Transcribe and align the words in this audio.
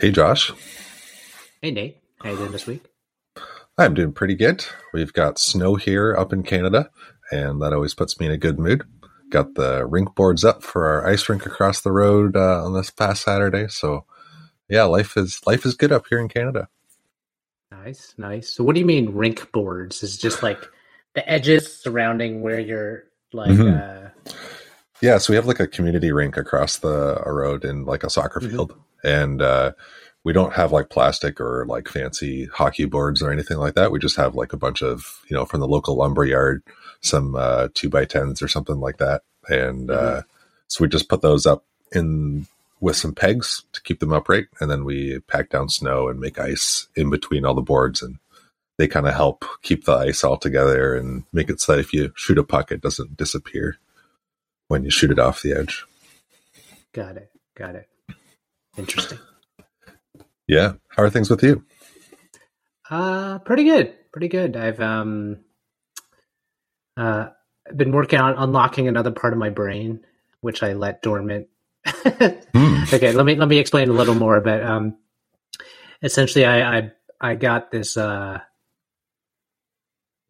Hey, 0.00 0.12
Josh. 0.12 0.50
Hey, 1.60 1.72
Nate. 1.72 1.98
How 2.22 2.30
you 2.30 2.36
doing 2.38 2.52
this 2.52 2.66
week? 2.66 2.82
I'm 3.76 3.92
doing 3.92 4.14
pretty 4.14 4.34
good. 4.34 4.64
We've 4.94 5.12
got 5.12 5.38
snow 5.38 5.74
here 5.74 6.16
up 6.16 6.32
in 6.32 6.42
Canada, 6.42 6.88
and 7.30 7.60
that 7.60 7.74
always 7.74 7.92
puts 7.92 8.18
me 8.18 8.24
in 8.24 8.32
a 8.32 8.38
good 8.38 8.58
mood. 8.58 8.82
Got 9.28 9.56
the 9.56 9.84
rink 9.84 10.14
boards 10.14 10.42
up 10.42 10.62
for 10.62 10.86
our 10.86 11.06
ice 11.06 11.28
rink 11.28 11.44
across 11.44 11.82
the 11.82 11.92
road 11.92 12.34
uh, 12.34 12.64
on 12.64 12.72
this 12.72 12.88
past 12.88 13.24
Saturday. 13.24 13.68
So, 13.68 14.06
yeah, 14.70 14.84
life 14.84 15.18
is 15.18 15.38
life 15.46 15.66
is 15.66 15.74
good 15.74 15.92
up 15.92 16.06
here 16.08 16.18
in 16.18 16.30
Canada. 16.30 16.70
Nice, 17.70 18.14
nice. 18.16 18.48
So, 18.48 18.64
what 18.64 18.74
do 18.74 18.80
you 18.80 18.86
mean 18.86 19.12
rink 19.12 19.52
boards? 19.52 20.02
Is 20.02 20.16
just 20.16 20.42
like 20.42 20.66
the 21.14 21.28
edges 21.30 21.78
surrounding 21.78 22.40
where 22.40 22.58
you're 22.58 23.04
like. 23.34 23.50
Mm-hmm. 23.50 24.32
Uh... 24.32 24.32
Yeah, 25.02 25.18
so 25.18 25.34
we 25.34 25.36
have 25.36 25.46
like 25.46 25.60
a 25.60 25.66
community 25.66 26.10
rink 26.10 26.38
across 26.38 26.78
the 26.78 27.22
road 27.26 27.66
in 27.66 27.84
like 27.84 28.02
a 28.02 28.08
soccer 28.08 28.40
mm-hmm. 28.40 28.72
And 29.04 29.42
uh, 29.42 29.72
we 30.24 30.32
don't 30.32 30.54
have 30.54 30.72
like 30.72 30.90
plastic 30.90 31.40
or 31.40 31.64
like 31.66 31.88
fancy 31.88 32.46
hockey 32.46 32.84
boards 32.84 33.22
or 33.22 33.30
anything 33.30 33.58
like 33.58 33.74
that. 33.74 33.92
We 33.92 33.98
just 33.98 34.16
have 34.16 34.34
like 34.34 34.52
a 34.52 34.58
bunch 34.58 34.82
of 34.82 35.20
you 35.28 35.36
know 35.36 35.44
from 35.44 35.60
the 35.60 35.68
local 35.68 35.96
lumber 35.96 36.24
yard, 36.24 36.62
some 37.00 37.34
uh, 37.34 37.68
two 37.74 37.88
by 37.88 38.04
tens 38.04 38.42
or 38.42 38.48
something 38.48 38.80
like 38.80 38.98
that, 38.98 39.22
and 39.48 39.88
mm-hmm. 39.88 40.18
uh, 40.18 40.22
so 40.68 40.84
we 40.84 40.88
just 40.88 41.08
put 41.08 41.22
those 41.22 41.46
up 41.46 41.64
in 41.92 42.46
with 42.80 42.96
some 42.96 43.14
pegs 43.14 43.64
to 43.72 43.82
keep 43.82 44.00
them 44.00 44.12
upright, 44.12 44.46
and 44.60 44.70
then 44.70 44.84
we 44.84 45.20
pack 45.20 45.50
down 45.50 45.68
snow 45.68 46.08
and 46.08 46.18
make 46.20 46.38
ice 46.38 46.88
in 46.96 47.10
between 47.10 47.44
all 47.44 47.54
the 47.54 47.62
boards 47.62 48.02
and 48.02 48.18
they 48.80 48.88
kind 48.88 49.06
of 49.06 49.12
help 49.12 49.44
keep 49.60 49.84
the 49.84 49.92
ice 49.92 50.24
all 50.24 50.38
together 50.38 50.94
and 50.94 51.24
make 51.34 51.50
it 51.50 51.60
so 51.60 51.72
that 51.72 51.80
if 51.80 51.92
you 51.92 52.10
shoot 52.16 52.38
a 52.38 52.42
puck, 52.42 52.72
it 52.72 52.80
doesn't 52.80 53.14
disappear 53.14 53.76
when 54.68 54.84
you 54.84 54.90
shoot 54.90 55.10
it 55.10 55.18
off 55.18 55.42
the 55.42 55.52
edge. 55.52 55.84
Got 56.94 57.18
it. 57.18 57.30
Got 57.54 57.74
it. 57.74 57.89
Interesting. 58.76 59.18
Yeah. 60.46 60.74
How 60.88 61.04
are 61.04 61.10
things 61.10 61.30
with 61.30 61.42
you? 61.42 61.64
Uh, 62.90 63.38
pretty 63.40 63.64
good. 63.64 63.94
Pretty 64.12 64.28
good. 64.28 64.56
I've 64.56 64.80
um, 64.80 65.38
uh, 66.96 67.28
been 67.74 67.92
working 67.92 68.18
on 68.18 68.34
unlocking 68.36 68.88
another 68.88 69.12
part 69.12 69.32
of 69.32 69.38
my 69.38 69.50
brain, 69.50 70.00
which 70.40 70.62
I 70.62 70.72
let 70.72 71.02
dormant. 71.02 71.48
mm. 71.86 72.92
Okay, 72.92 73.12
let 73.12 73.24
me 73.24 73.36
let 73.36 73.48
me 73.48 73.58
explain 73.58 73.88
a 73.88 73.92
little 73.92 74.14
more. 74.16 74.40
But 74.40 74.62
um, 74.64 74.96
essentially, 76.02 76.44
I 76.44 76.78
I, 76.78 76.92
I 77.20 77.34
got 77.36 77.70
this 77.70 77.96
uh 77.96 78.40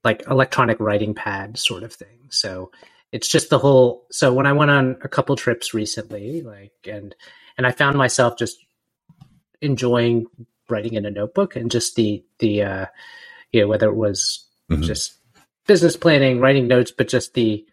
like 0.04 0.24
electronic 0.28 0.80
writing 0.80 1.14
pad 1.14 1.58
sort 1.58 1.82
of 1.82 1.92
thing. 1.92 2.28
So 2.30 2.70
it's 3.12 3.28
just 3.28 3.50
the 3.50 3.58
whole 3.58 4.06
so 4.10 4.32
when 4.32 4.46
I 4.46 4.52
went 4.52 4.70
on 4.70 4.96
a 5.02 5.08
couple 5.08 5.36
trips 5.36 5.72
recently, 5.72 6.42
like 6.42 6.72
and 6.86 7.14
and 7.60 7.66
I 7.66 7.72
found 7.72 7.98
myself 7.98 8.38
just 8.38 8.64
enjoying 9.60 10.24
writing 10.70 10.94
in 10.94 11.04
a 11.04 11.10
notebook 11.10 11.56
and 11.56 11.70
just 11.70 11.94
the 11.94 12.24
the 12.38 12.62
uh 12.62 12.86
you 13.52 13.60
know 13.60 13.68
whether 13.68 13.86
it 13.86 13.94
was 13.94 14.46
mm-hmm. 14.70 14.80
just 14.80 15.12
business 15.66 15.94
planning, 15.94 16.40
writing 16.40 16.68
notes, 16.68 16.90
but 16.90 17.06
just 17.06 17.34
the 17.34 17.66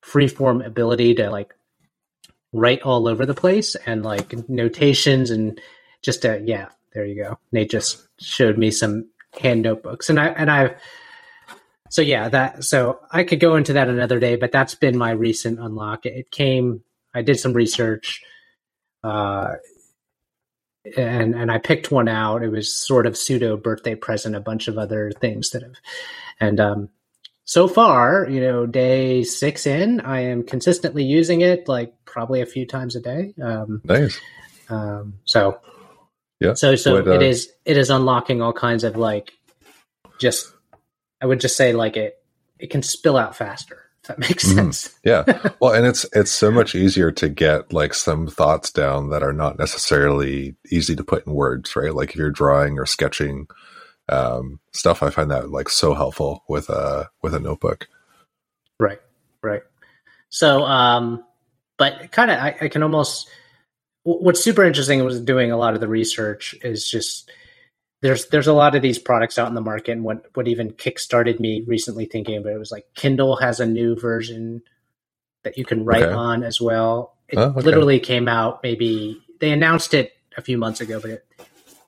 free 0.00 0.28
form 0.28 0.62
ability 0.62 1.14
to 1.16 1.28
like 1.28 1.52
write 2.54 2.80
all 2.80 3.06
over 3.06 3.26
the 3.26 3.34
place 3.34 3.74
and 3.84 4.02
like 4.02 4.48
notations 4.48 5.30
and 5.30 5.60
just 6.00 6.24
uh 6.24 6.38
yeah, 6.42 6.68
there 6.94 7.04
you 7.04 7.22
go. 7.22 7.38
Nate 7.52 7.68
just 7.68 8.02
showed 8.18 8.56
me 8.56 8.70
some 8.70 9.10
hand 9.38 9.60
notebooks 9.60 10.08
and 10.08 10.18
I 10.18 10.28
and 10.28 10.50
I've 10.50 10.74
so 11.90 12.00
yeah, 12.00 12.30
that 12.30 12.64
so 12.64 13.00
I 13.12 13.24
could 13.24 13.40
go 13.40 13.56
into 13.56 13.74
that 13.74 13.90
another 13.90 14.18
day, 14.18 14.36
but 14.36 14.52
that's 14.52 14.74
been 14.74 14.96
my 14.96 15.10
recent 15.10 15.60
unlock. 15.60 16.06
It 16.06 16.30
came. 16.30 16.82
I 17.12 17.20
did 17.20 17.38
some 17.38 17.52
research, 17.52 18.22
uh, 19.04 19.54
and 20.96 21.34
and 21.34 21.50
I 21.52 21.58
picked 21.58 21.90
one 21.90 22.08
out. 22.08 22.42
It 22.42 22.48
was 22.48 22.74
sort 22.74 23.06
of 23.06 23.16
pseudo 23.16 23.56
birthday 23.56 23.94
present, 23.94 24.34
a 24.34 24.40
bunch 24.40 24.66
of 24.68 24.78
other 24.78 25.12
things 25.12 25.50
that 25.50 25.62
have, 25.62 25.76
and 26.40 26.58
um, 26.58 26.88
so 27.44 27.68
far, 27.68 28.26
you 28.28 28.40
know, 28.40 28.66
day 28.66 29.22
six 29.22 29.66
in, 29.66 30.00
I 30.00 30.20
am 30.20 30.44
consistently 30.44 31.04
using 31.04 31.42
it, 31.42 31.68
like 31.68 31.94
probably 32.06 32.40
a 32.40 32.46
few 32.46 32.66
times 32.66 32.96
a 32.96 33.00
day. 33.00 33.34
Um, 33.42 33.82
nice. 33.84 34.18
Um, 34.70 35.14
so 35.24 35.60
yeah. 36.40 36.54
So 36.54 36.74
so 36.76 36.96
uh, 36.96 37.10
it 37.12 37.22
is 37.22 37.52
it 37.64 37.76
is 37.76 37.90
unlocking 37.90 38.40
all 38.40 38.52
kinds 38.52 38.82
of 38.82 38.96
like 38.96 39.32
just 40.18 40.52
I 41.20 41.26
would 41.26 41.40
just 41.40 41.56
say 41.56 41.74
like 41.74 41.96
it 41.96 42.18
it 42.58 42.70
can 42.70 42.82
spill 42.82 43.16
out 43.16 43.36
faster. 43.36 43.83
That 44.06 44.18
makes 44.18 44.44
mm-hmm. 44.44 44.56
sense. 44.56 44.98
Yeah. 45.04 45.24
well, 45.60 45.72
and 45.72 45.86
it's 45.86 46.06
it's 46.12 46.30
so 46.30 46.50
much 46.50 46.74
easier 46.74 47.10
to 47.12 47.28
get 47.28 47.72
like 47.72 47.94
some 47.94 48.26
thoughts 48.26 48.70
down 48.70 49.10
that 49.10 49.22
are 49.22 49.32
not 49.32 49.58
necessarily 49.58 50.56
easy 50.70 50.96
to 50.96 51.04
put 51.04 51.26
in 51.26 51.32
words, 51.32 51.74
right? 51.76 51.94
Like 51.94 52.10
if 52.10 52.16
you're 52.16 52.30
drawing 52.30 52.78
or 52.78 52.86
sketching 52.86 53.46
um, 54.08 54.60
stuff, 54.72 55.02
I 55.02 55.10
find 55.10 55.30
that 55.30 55.50
like 55.50 55.68
so 55.68 55.94
helpful 55.94 56.44
with 56.48 56.68
a 56.68 57.10
with 57.22 57.34
a 57.34 57.40
notebook. 57.40 57.88
Right. 58.78 59.00
Right. 59.42 59.62
So, 60.30 60.62
um, 60.64 61.24
but 61.76 62.10
kind 62.12 62.30
of, 62.30 62.38
I, 62.38 62.56
I 62.62 62.68
can 62.68 62.82
almost. 62.82 63.28
What's 64.06 64.44
super 64.44 64.62
interesting 64.64 65.02
was 65.02 65.18
doing 65.18 65.50
a 65.50 65.56
lot 65.56 65.72
of 65.72 65.80
the 65.80 65.88
research 65.88 66.54
is 66.62 66.90
just 66.90 67.30
there's 68.04 68.26
there's 68.26 68.46
a 68.46 68.52
lot 68.52 68.76
of 68.76 68.82
these 68.82 68.98
products 68.98 69.38
out 69.38 69.48
in 69.48 69.54
the 69.54 69.62
market 69.62 69.92
and 69.92 70.04
what 70.04 70.26
what 70.34 70.46
even 70.46 70.70
kickstarted 70.72 71.40
me 71.40 71.64
recently 71.66 72.04
thinking 72.04 72.36
about 72.36 72.52
it 72.52 72.58
was 72.58 72.70
like 72.70 72.86
kindle 72.94 73.36
has 73.36 73.60
a 73.60 73.66
new 73.66 73.98
version 73.98 74.62
that 75.42 75.56
you 75.56 75.64
can 75.64 75.86
write 75.86 76.02
okay. 76.02 76.12
on 76.12 76.44
as 76.44 76.60
well 76.60 77.16
it 77.28 77.38
oh, 77.38 77.44
okay. 77.44 77.60
literally 77.62 77.98
came 77.98 78.28
out 78.28 78.62
maybe 78.62 79.20
they 79.40 79.50
announced 79.50 79.94
it 79.94 80.12
a 80.36 80.42
few 80.42 80.58
months 80.58 80.82
ago 80.82 81.00
but 81.00 81.10
it 81.10 81.26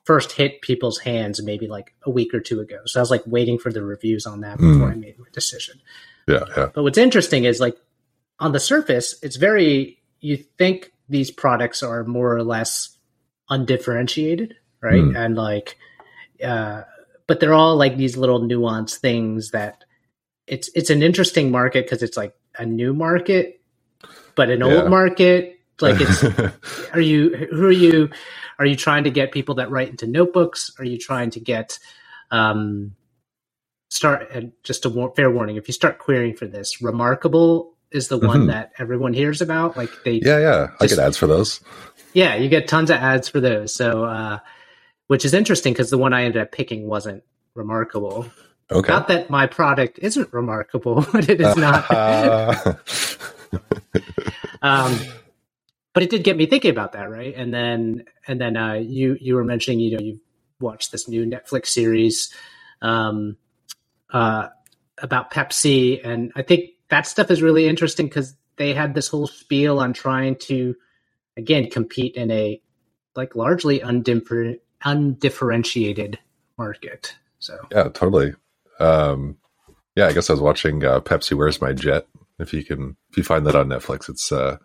first 0.05 0.31
hit 0.31 0.61
people's 0.61 0.97
hands 0.97 1.43
maybe 1.43 1.67
like 1.67 1.93
a 2.03 2.09
week 2.09 2.33
or 2.33 2.39
two 2.39 2.59
ago 2.61 2.79
so 2.85 2.99
i 2.99 3.01
was 3.01 3.11
like 3.11 3.23
waiting 3.27 3.59
for 3.59 3.71
the 3.71 3.83
reviews 3.83 4.25
on 4.25 4.41
that 4.41 4.57
before 4.57 4.87
mm. 4.87 4.91
i 4.91 4.95
made 4.95 5.19
my 5.19 5.27
decision 5.33 5.79
yeah 6.27 6.39
yeah 6.57 6.69
but 6.73 6.81
what's 6.81 6.97
interesting 6.97 7.43
is 7.43 7.59
like 7.59 7.77
on 8.39 8.53
the 8.53 8.59
surface 8.59 9.13
it's 9.21 9.35
very 9.35 9.99
you 10.19 10.35
think 10.35 10.91
these 11.09 11.29
products 11.29 11.83
are 11.83 12.03
more 12.03 12.35
or 12.35 12.43
less 12.43 12.97
undifferentiated 13.51 14.55
right 14.81 15.03
mm. 15.03 15.15
and 15.15 15.35
like 15.35 15.77
uh, 16.43 16.83
but 17.27 17.39
they're 17.39 17.53
all 17.53 17.75
like 17.75 17.97
these 17.97 18.17
little 18.17 18.41
nuanced 18.41 18.95
things 18.97 19.51
that 19.51 19.83
it's 20.45 20.69
it's 20.75 20.89
an 20.89 21.03
interesting 21.03 21.51
market 21.51 21.85
because 21.85 22.03
it's 22.03 22.17
like 22.17 22.33
a 22.57 22.65
new 22.65 22.93
market, 22.93 23.61
but 24.35 24.49
an 24.49 24.59
yeah. 24.59 24.65
old 24.65 24.89
market. 24.89 25.59
Like 25.79 25.97
it's 25.99 26.23
are 26.93 27.01
you 27.01 27.35
who 27.35 27.67
are 27.67 27.71
you 27.71 28.09
are 28.59 28.65
you 28.65 28.75
trying 28.75 29.03
to 29.03 29.11
get 29.11 29.31
people 29.31 29.55
that 29.55 29.69
write 29.69 29.89
into 29.89 30.07
notebooks? 30.07 30.71
Are 30.79 30.85
you 30.85 30.97
trying 30.97 31.31
to 31.31 31.39
get 31.39 31.77
um 32.31 32.95
start 33.89 34.29
and 34.31 34.51
just 34.63 34.85
a 34.85 34.89
war- 34.89 35.13
fair 35.15 35.31
warning 35.31 35.55
if 35.55 35.67
you 35.67 35.73
start 35.73 35.97
querying 35.97 36.35
for 36.35 36.45
this 36.45 36.81
remarkable 36.81 37.73
is 37.91 38.09
the 38.09 38.17
one 38.17 38.39
mm-hmm. 38.39 38.47
that 38.47 38.73
everyone 38.77 39.13
hears 39.13 39.41
about 39.41 39.77
like 39.77 39.89
they 40.03 40.19
yeah 40.23 40.37
yeah 40.39 40.67
just, 40.81 40.93
i 40.93 40.95
get 40.95 40.99
ads 40.99 41.17
for 41.17 41.27
those 41.27 41.61
yeah 42.13 42.35
you 42.35 42.49
get 42.49 42.67
tons 42.67 42.89
of 42.89 42.97
ads 42.97 43.29
for 43.29 43.39
those 43.39 43.73
so 43.73 44.03
uh 44.03 44.39
which 45.07 45.25
is 45.25 45.33
interesting 45.33 45.73
because 45.73 45.89
the 45.89 45.97
one 45.97 46.13
I 46.13 46.23
ended 46.25 46.41
up 46.41 46.51
picking 46.51 46.87
wasn't 46.87 47.23
remarkable. 47.55 48.27
Okay. 48.69 48.91
Not 48.91 49.07
that 49.07 49.29
my 49.29 49.47
product 49.47 49.99
isn't 49.99 50.31
remarkable, 50.33 51.05
but 51.11 51.29
it 51.29 51.41
is 51.41 51.55
not. 51.55 51.89
um, 54.61 54.99
but 55.93 56.03
it 56.03 56.09
did 56.09 56.23
get 56.23 56.37
me 56.37 56.45
thinking 56.45 56.71
about 56.71 56.91
that, 56.93 57.09
right? 57.09 57.33
And 57.35 57.53
then, 57.53 58.03
and 58.27 58.39
then 58.39 58.55
uh, 58.57 58.73
you 58.73 59.17
you 59.19 59.35
were 59.35 59.43
mentioning, 59.43 59.79
you 59.79 59.97
know, 59.97 60.03
you 60.03 60.19
watched 60.59 60.91
this 60.91 61.07
new 61.07 61.25
Netflix 61.25 61.67
series 61.67 62.33
um, 62.81 63.37
uh, 64.11 64.49
about 64.97 65.31
Pepsi, 65.31 66.05
and 66.05 66.31
I 66.35 66.41
think 66.41 66.71
that 66.89 67.07
stuff 67.07 67.31
is 67.31 67.41
really 67.41 67.67
interesting 67.67 68.07
because 68.07 68.35
they 68.57 68.73
had 68.73 68.93
this 68.93 69.07
whole 69.07 69.27
spiel 69.27 69.79
on 69.79 69.93
trying 69.93 70.35
to, 70.35 70.75
again, 71.37 71.69
compete 71.69 72.15
in 72.15 72.29
a 72.31 72.61
like 73.15 73.35
largely 73.35 73.79
undifferent 73.79 74.59
undifferentiated 74.83 76.19
market. 76.57 77.15
So 77.39 77.57
yeah, 77.71 77.89
totally. 77.89 78.33
Um, 78.79 79.37
yeah, 79.95 80.07
I 80.07 80.13
guess 80.13 80.29
I 80.29 80.33
was 80.33 80.41
watching 80.41 80.83
uh, 80.83 80.99
Pepsi. 80.99 81.35
Where's 81.35 81.61
my 81.61 81.73
jet? 81.73 82.07
If 82.39 82.53
you 82.53 82.63
can, 82.63 82.95
if 83.09 83.17
you 83.17 83.23
find 83.23 83.47
that 83.47 83.55
on 83.55 83.67
Netflix, 83.67 84.09
it's 84.09 84.31
uh, 84.31 84.57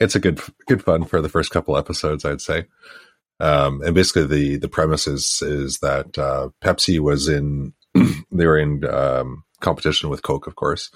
it's 0.00 0.16
a 0.16 0.20
good 0.20 0.40
good 0.66 0.82
fun 0.82 1.04
for 1.04 1.20
the 1.20 1.28
first 1.28 1.52
couple 1.52 1.76
episodes, 1.76 2.24
I'd 2.24 2.40
say. 2.40 2.66
Um, 3.38 3.80
and 3.82 3.94
basically, 3.94 4.26
the 4.26 4.56
the 4.56 4.68
premise 4.68 5.06
is 5.06 5.40
is 5.42 5.78
that 5.78 6.18
uh, 6.18 6.48
Pepsi 6.60 6.98
was 6.98 7.28
in 7.28 7.74
they 8.32 8.46
were 8.46 8.58
in 8.58 8.84
um, 8.84 9.44
competition 9.60 10.10
with 10.10 10.22
Coke, 10.22 10.48
of 10.48 10.56
course, 10.56 10.90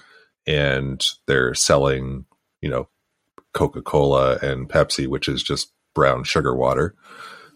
and 0.45 1.03
they're 1.25 1.53
selling 1.53 2.25
you 2.61 2.69
know 2.69 2.89
Coca 3.53 3.81
Cola 3.81 4.37
and 4.41 4.69
Pepsi, 4.69 5.07
which 5.07 5.29
is 5.29 5.41
just 5.41 5.71
brown 5.95 6.23
sugar 6.23 6.55
water. 6.55 6.93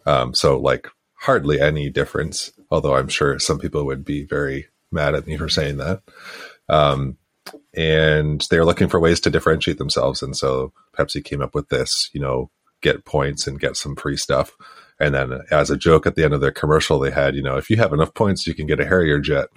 Um, 0.05 0.33
so 0.33 0.57
like 0.57 0.87
hardly 1.21 1.62
any 1.62 1.89
difference. 1.89 2.51
Although 2.69 2.95
I'm 2.95 3.07
sure 3.07 3.39
some 3.39 3.59
people 3.59 3.85
would 3.85 4.03
be 4.03 4.23
very 4.23 4.68
mad 4.91 5.15
at 5.15 5.27
me 5.27 5.38
for 5.38 5.50
saying 5.50 5.77
that. 5.77 6.01
Um, 6.68 7.18
and 7.73 8.45
they're 8.50 8.65
looking 8.65 8.88
for 8.88 9.00
ways 9.00 9.19
to 9.21 9.29
differentiate 9.29 9.77
themselves. 9.77 10.21
And 10.21 10.35
so 10.35 10.73
Pepsi 10.97 11.23
came 11.23 11.41
up 11.41 11.56
with 11.56 11.69
this, 11.69 12.09
you 12.13 12.19
know, 12.19 12.50
get 12.81 13.06
points 13.06 13.47
and 13.47 13.59
get 13.59 13.77
some 13.77 13.95
free 13.95 14.18
stuff. 14.18 14.56
And 15.00 15.15
then 15.15 15.41
as 15.51 15.69
a 15.69 15.77
joke 15.77 16.06
at 16.06 16.15
the 16.15 16.23
end 16.23 16.33
of 16.33 16.41
their 16.41 16.51
commercial, 16.51 17.00
they 17.00 17.12
had, 17.12 17.35
you 17.35 17.41
know, 17.41 17.57
if 17.57 17.69
you 17.69 17.77
have 17.77 17.94
enough 17.94 18.13
points, 18.13 18.45
you 18.45 18.53
can 18.53 18.68
get 18.68 18.79
a 18.79 18.85
Harrier 18.85 19.19
jet. 19.19 19.47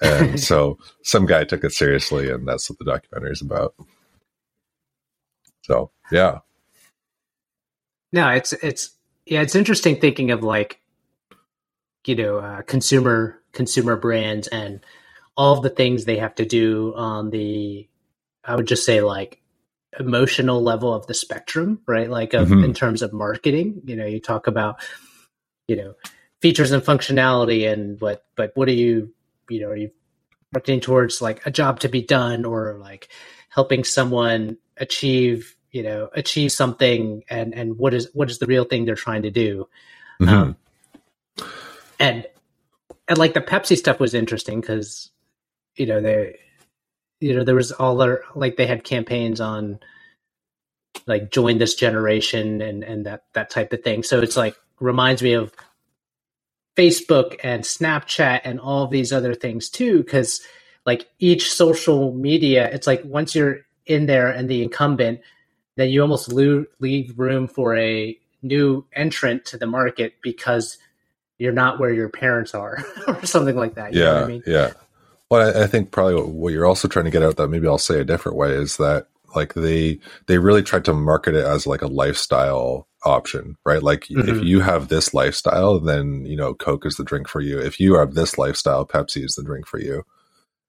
And 0.00 0.40
so 0.48 0.78
some 1.02 1.26
guy 1.26 1.44
took 1.44 1.64
it 1.64 1.72
seriously, 1.72 2.30
and 2.30 2.46
that's 2.46 2.68
what 2.68 2.78
the 2.78 2.84
documentary 2.84 3.32
is 3.32 3.42
about. 3.42 3.74
So 5.62 5.90
yeah. 6.10 6.38
No, 8.12 8.28
it's 8.28 8.52
it's 8.54 8.90
yeah, 9.24 9.40
it's 9.40 9.54
interesting 9.54 10.00
thinking 10.00 10.30
of 10.30 10.42
like 10.42 10.81
you 12.06 12.16
know 12.16 12.38
uh, 12.38 12.62
consumer 12.62 13.40
consumer 13.52 13.96
brands 13.96 14.48
and 14.48 14.84
all 15.36 15.56
of 15.56 15.62
the 15.62 15.70
things 15.70 16.04
they 16.04 16.18
have 16.18 16.34
to 16.34 16.44
do 16.44 16.94
on 16.96 17.30
the 17.30 17.88
I 18.44 18.56
would 18.56 18.66
just 18.66 18.84
say 18.84 19.00
like 19.00 19.40
emotional 19.98 20.62
level 20.62 20.92
of 20.92 21.06
the 21.06 21.14
spectrum, 21.14 21.80
right? 21.86 22.10
Like 22.10 22.34
of, 22.34 22.48
mm-hmm. 22.48 22.64
in 22.64 22.74
terms 22.74 23.02
of 23.02 23.12
marketing, 23.12 23.82
you 23.84 23.94
know, 23.94 24.06
you 24.06 24.20
talk 24.20 24.46
about 24.46 24.80
you 25.68 25.76
know 25.76 25.94
features 26.40 26.72
and 26.72 26.82
functionality 26.82 27.70
and 27.72 28.00
what 28.00 28.24
but 28.36 28.52
what 28.54 28.68
are 28.68 28.72
you 28.72 29.12
you 29.48 29.60
know 29.60 29.68
are 29.68 29.76
you 29.76 29.90
marketing 30.52 30.80
towards 30.80 31.22
like 31.22 31.44
a 31.46 31.50
job 31.50 31.80
to 31.80 31.88
be 31.88 32.02
done 32.02 32.44
or 32.44 32.78
like 32.80 33.08
helping 33.48 33.84
someone 33.84 34.58
achieve 34.76 35.56
you 35.70 35.82
know 35.82 36.08
achieve 36.14 36.50
something 36.50 37.22
and 37.30 37.54
and 37.54 37.78
what 37.78 37.94
is 37.94 38.08
what 38.12 38.28
is 38.28 38.38
the 38.38 38.46
real 38.46 38.64
thing 38.64 38.84
they're 38.84 38.96
trying 38.96 39.22
to 39.22 39.30
do 39.30 39.68
mm-hmm. 40.20 40.34
um, 40.34 40.56
and 42.02 42.26
and 43.08 43.16
like 43.16 43.32
the 43.32 43.40
pepsi 43.40 43.76
stuff 43.76 44.00
was 44.00 44.12
interesting 44.12 44.60
because 44.60 45.10
you 45.76 45.86
know 45.86 46.00
they 46.00 46.36
you 47.20 47.34
know 47.34 47.44
there 47.44 47.54
was 47.54 47.70
all 47.72 47.96
their 47.96 48.22
like 48.34 48.56
they 48.56 48.66
had 48.66 48.82
campaigns 48.82 49.40
on 49.40 49.78
like 51.06 51.30
join 51.30 51.58
this 51.58 51.74
generation 51.74 52.60
and 52.60 52.82
and 52.82 53.06
that 53.06 53.22
that 53.34 53.50
type 53.50 53.72
of 53.72 53.82
thing. 53.82 54.02
So 54.02 54.20
it's 54.20 54.36
like 54.36 54.56
reminds 54.80 55.22
me 55.22 55.34
of 55.34 55.54
facebook 56.76 57.36
and 57.44 57.62
snapchat 57.62 58.40
and 58.44 58.58
all 58.58 58.86
these 58.86 59.12
other 59.12 59.34
things 59.34 59.68
too 59.68 59.98
because 59.98 60.40
like 60.86 61.06
each 61.18 61.52
social 61.52 62.14
media 62.14 62.68
it's 62.72 62.86
like 62.86 63.02
once 63.04 63.34
you're 63.34 63.58
in 63.84 64.06
there 64.06 64.28
and 64.28 64.48
the 64.48 64.62
incumbent 64.62 65.20
then 65.76 65.90
you 65.90 66.00
almost 66.00 66.32
leave 66.32 67.18
room 67.18 67.46
for 67.46 67.76
a 67.76 68.18
new 68.40 68.84
entrant 68.94 69.44
to 69.44 69.58
the 69.58 69.66
market 69.66 70.14
because 70.22 70.78
you're 71.38 71.52
not 71.52 71.78
where 71.78 71.92
your 71.92 72.08
parents 72.08 72.54
are 72.54 72.84
or 73.06 73.24
something 73.26 73.56
like 73.56 73.74
that. 73.74 73.94
yeah. 73.94 74.22
I 74.22 74.26
mean? 74.26 74.42
Yeah. 74.46 74.72
Well, 75.30 75.56
I, 75.56 75.64
I, 75.64 75.66
think 75.66 75.90
probably 75.90 76.22
what 76.22 76.52
you're 76.52 76.66
also 76.66 76.88
trying 76.88 77.06
to 77.06 77.10
get 77.10 77.22
out 77.22 77.36
that 77.36 77.48
maybe 77.48 77.66
I'll 77.66 77.78
say 77.78 78.00
a 78.00 78.04
different 78.04 78.36
way 78.36 78.52
is 78.52 78.76
that 78.76 79.06
like 79.34 79.54
they, 79.54 79.98
they 80.26 80.38
really 80.38 80.62
tried 80.62 80.84
to 80.84 80.92
market 80.92 81.34
it 81.34 81.44
as 81.44 81.66
like 81.66 81.80
a 81.80 81.86
lifestyle 81.86 82.86
option, 83.04 83.56
right? 83.64 83.82
Like 83.82 84.02
mm-hmm. 84.02 84.28
if 84.28 84.44
you 84.44 84.60
have 84.60 84.88
this 84.88 85.14
lifestyle, 85.14 85.80
then, 85.80 86.26
you 86.26 86.36
know, 86.36 86.52
Coke 86.52 86.84
is 86.84 86.96
the 86.96 87.04
drink 87.04 87.28
for 87.28 87.40
you. 87.40 87.58
If 87.58 87.80
you 87.80 87.94
have 87.94 88.14
this 88.14 88.36
lifestyle, 88.36 88.86
Pepsi 88.86 89.24
is 89.24 89.34
the 89.34 89.42
drink 89.42 89.66
for 89.66 89.80
you. 89.80 90.04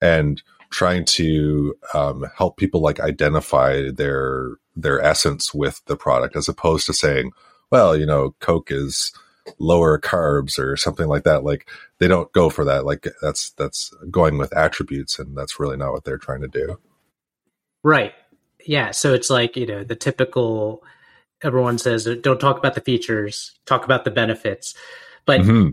And 0.02 0.42
trying 0.74 1.06
to 1.06 1.76
um, 1.94 2.26
help 2.36 2.58
people 2.58 2.82
like 2.82 3.00
identify 3.00 3.90
their 3.92 4.56
their 4.76 5.00
essence 5.00 5.54
with 5.54 5.82
the 5.86 5.96
product 5.96 6.36
as 6.36 6.50
opposed 6.50 6.88
to 6.88 6.94
saying 6.94 7.32
well 7.70 7.96
you 7.96 8.08
know 8.08 8.36
coke 8.40 8.72
is 8.72 9.14
lower 9.60 10.00
carbs 10.00 10.58
or 10.58 10.78
something 10.78 11.08
like 11.08 11.24
that 11.24 11.44
like 11.44 11.70
they 12.00 12.08
don't 12.08 12.32
go 12.32 12.50
for 12.50 12.64
that 12.64 12.86
like 12.86 13.08
that's 13.22 13.52
that's 13.52 13.94
going 14.10 14.38
with 14.38 14.56
attributes 14.56 15.20
and 15.20 15.38
that's 15.38 15.60
really 15.60 15.78
not 15.78 15.92
what 15.92 16.04
they're 16.04 16.18
trying 16.18 16.42
to 16.42 16.48
do 16.48 16.80
right 17.84 18.14
yeah 18.66 18.92
so 18.92 19.14
it's 19.14 19.30
like 19.30 19.58
you 19.58 19.66
know 19.66 19.84
the 19.84 19.96
typical 19.96 20.84
everyone 21.42 21.78
says 21.78 22.08
don't 22.22 22.40
talk 22.40 22.58
about 22.58 22.74
the 22.74 22.82
features 22.82 23.60
talk 23.66 23.84
about 23.84 24.06
the 24.06 24.12
benefits 24.12 24.76
but 25.26 25.42
mm-hmm. 25.42 25.70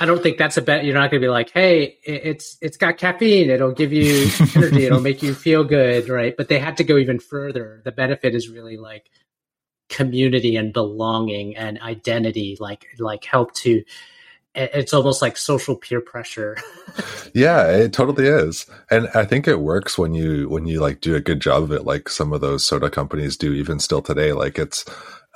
I 0.00 0.06
don't 0.06 0.22
think 0.22 0.38
that's 0.38 0.56
a 0.56 0.62
bet. 0.62 0.84
You're 0.84 0.94
not 0.94 1.10
going 1.10 1.20
to 1.20 1.24
be 1.24 1.30
like, 1.30 1.50
"Hey, 1.50 1.98
it's 2.02 2.56
it's 2.60 2.76
got 2.76 2.98
caffeine. 2.98 3.48
It'll 3.48 3.70
give 3.70 3.92
you 3.92 4.28
energy. 4.56 4.86
It'll 4.86 5.00
make 5.00 5.22
you 5.22 5.34
feel 5.34 5.62
good, 5.62 6.08
right?" 6.08 6.36
But 6.36 6.48
they 6.48 6.58
had 6.58 6.76
to 6.78 6.84
go 6.84 6.96
even 6.96 7.20
further. 7.20 7.80
The 7.84 7.92
benefit 7.92 8.34
is 8.34 8.48
really 8.48 8.76
like 8.76 9.08
community 9.88 10.56
and 10.56 10.72
belonging 10.72 11.56
and 11.56 11.80
identity. 11.80 12.56
Like 12.60 12.86
like 12.98 13.24
help 13.24 13.54
to. 13.56 13.82
It's 14.54 14.92
almost 14.92 15.22
like 15.22 15.36
social 15.36 15.76
peer 15.76 16.00
pressure. 16.00 16.56
yeah, 17.34 17.70
it 17.70 17.92
totally 17.92 18.26
is, 18.26 18.66
and 18.90 19.08
I 19.14 19.24
think 19.24 19.46
it 19.46 19.60
works 19.60 19.96
when 19.96 20.14
you 20.14 20.48
when 20.48 20.66
you 20.66 20.80
like 20.80 21.00
do 21.00 21.14
a 21.14 21.20
good 21.20 21.40
job 21.40 21.62
of 21.62 21.72
it, 21.72 21.84
like 21.84 22.08
some 22.08 22.32
of 22.32 22.40
those 22.40 22.64
soda 22.64 22.90
companies 22.90 23.36
do, 23.36 23.52
even 23.52 23.78
still 23.78 24.02
today. 24.02 24.32
Like 24.32 24.58
it's, 24.58 24.84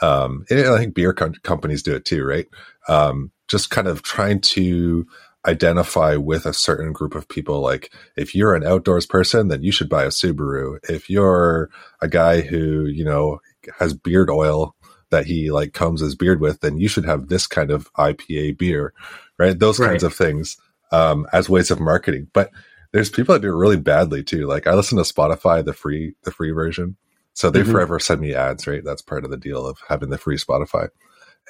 um, 0.01 0.45
I 0.51 0.79
think 0.79 0.95
beer 0.95 1.13
co- 1.13 1.35
companies 1.45 1.83
do 1.83 1.95
it 1.95 2.05
too, 2.05 2.25
right? 2.25 2.49
Um, 2.89 3.31
just 3.47 3.71
kind 3.71 3.87
of 3.87 4.03
trying 4.03 4.41
to 4.41 5.07
identify 5.47 6.17
with 6.17 6.47
a 6.47 6.55
certain 6.55 6.93
group 6.93 7.15
of 7.15 7.29
people. 7.29 7.61
Like 7.61 7.93
if 8.17 8.35
you're 8.35 8.55
an 8.55 8.65
outdoors 8.65 9.07
person, 9.07 9.49
then 9.49 9.63
you 9.63 9.73
should 9.73 9.89
buy 9.89 10.05
a 10.05 10.09
Subaru. 10.09 10.79
If 10.89 11.11
you're 11.11 11.71
a 12.01 12.09
guy 12.09 12.41
who, 12.43 12.87
you 12.87 13.05
know, 13.05 13.41
has 13.79 13.95
beard 13.95 14.31
oil 14.31 14.75
that 15.11 15.27
he 15.27 15.51
like 15.51 15.73
combs 15.73 16.01
his 16.01 16.15
beard 16.15 16.41
with, 16.41 16.61
then 16.61 16.79
you 16.79 16.89
should 16.89 17.05
have 17.05 17.29
this 17.29 17.47
kind 17.47 17.71
of 17.71 17.93
IPA 17.95 18.59
beer, 18.59 18.93
right? 19.39 19.59
Those 19.59 19.79
right. 19.79 19.89
kinds 19.89 20.03
of 20.03 20.15
things 20.15 20.57
um, 20.91 21.27
as 21.33 21.49
ways 21.49 21.71
of 21.71 21.81
marketing. 21.81 22.29
But 22.33 22.51
there's 22.93 23.11
people 23.11 23.35
that 23.35 23.43
do 23.43 23.49
it 23.49 23.57
really 23.57 23.77
badly 23.77 24.23
too. 24.23 24.47
Like 24.47 24.67
I 24.67 24.75
listen 24.75 24.99
to 24.99 25.05
Spotify, 25.05 25.65
the 25.65 25.73
free, 25.73 26.15
the 26.25 26.31
free 26.31 26.51
version. 26.51 26.97
So 27.35 27.51
they 27.51 27.61
mm-hmm. 27.61 27.73
forever 27.73 27.99
send 27.99 28.21
me 28.21 28.35
ads, 28.35 28.67
right? 28.67 28.85
That's 28.85 29.03
part 29.03 29.25
of 29.25 29.31
the 29.31 29.39
deal 29.39 29.67
of 29.67 29.79
having 29.89 30.11
the 30.11 30.19
free 30.19 30.37
Spotify. 30.37 30.89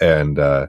And, 0.01 0.39
uh, 0.39 0.69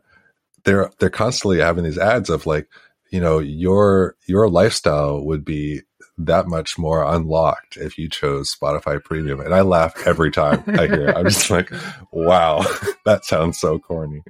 they're 0.63 0.91
they're 0.99 1.09
constantly 1.09 1.59
having 1.59 1.83
these 1.83 1.97
ads 1.97 2.29
of 2.29 2.45
like 2.45 2.67
you 3.11 3.19
know 3.19 3.39
your 3.39 4.15
your 4.25 4.49
lifestyle 4.49 5.23
would 5.23 5.45
be 5.45 5.81
that 6.17 6.47
much 6.47 6.77
more 6.77 7.03
unlocked 7.03 7.77
if 7.77 7.97
you 7.97 8.07
chose 8.09 8.55
Spotify 8.55 9.03
Premium. 9.03 9.39
And 9.39 9.53
I 9.53 9.61
laugh 9.61 10.05
every 10.05 10.31
time 10.31 10.63
I 10.67 10.87
hear 10.87 11.09
it. 11.09 11.17
I'm 11.17 11.25
just 11.25 11.49
like, 11.49 11.71
wow, 12.11 12.63
that 13.05 13.25
sounds 13.25 13.59
so 13.59 13.79
corny. 13.79 14.23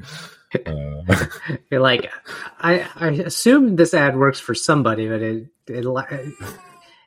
Uh, 0.66 1.04
You're 1.72 1.82
like, 1.82 2.12
I, 2.60 2.88
I 2.96 3.10
assume 3.10 3.76
this 3.76 3.94
ad 3.94 4.18
works 4.18 4.40
for 4.40 4.56
somebody, 4.56 5.08
but 5.08 5.22
it, 5.22 5.48
it, 5.68 5.86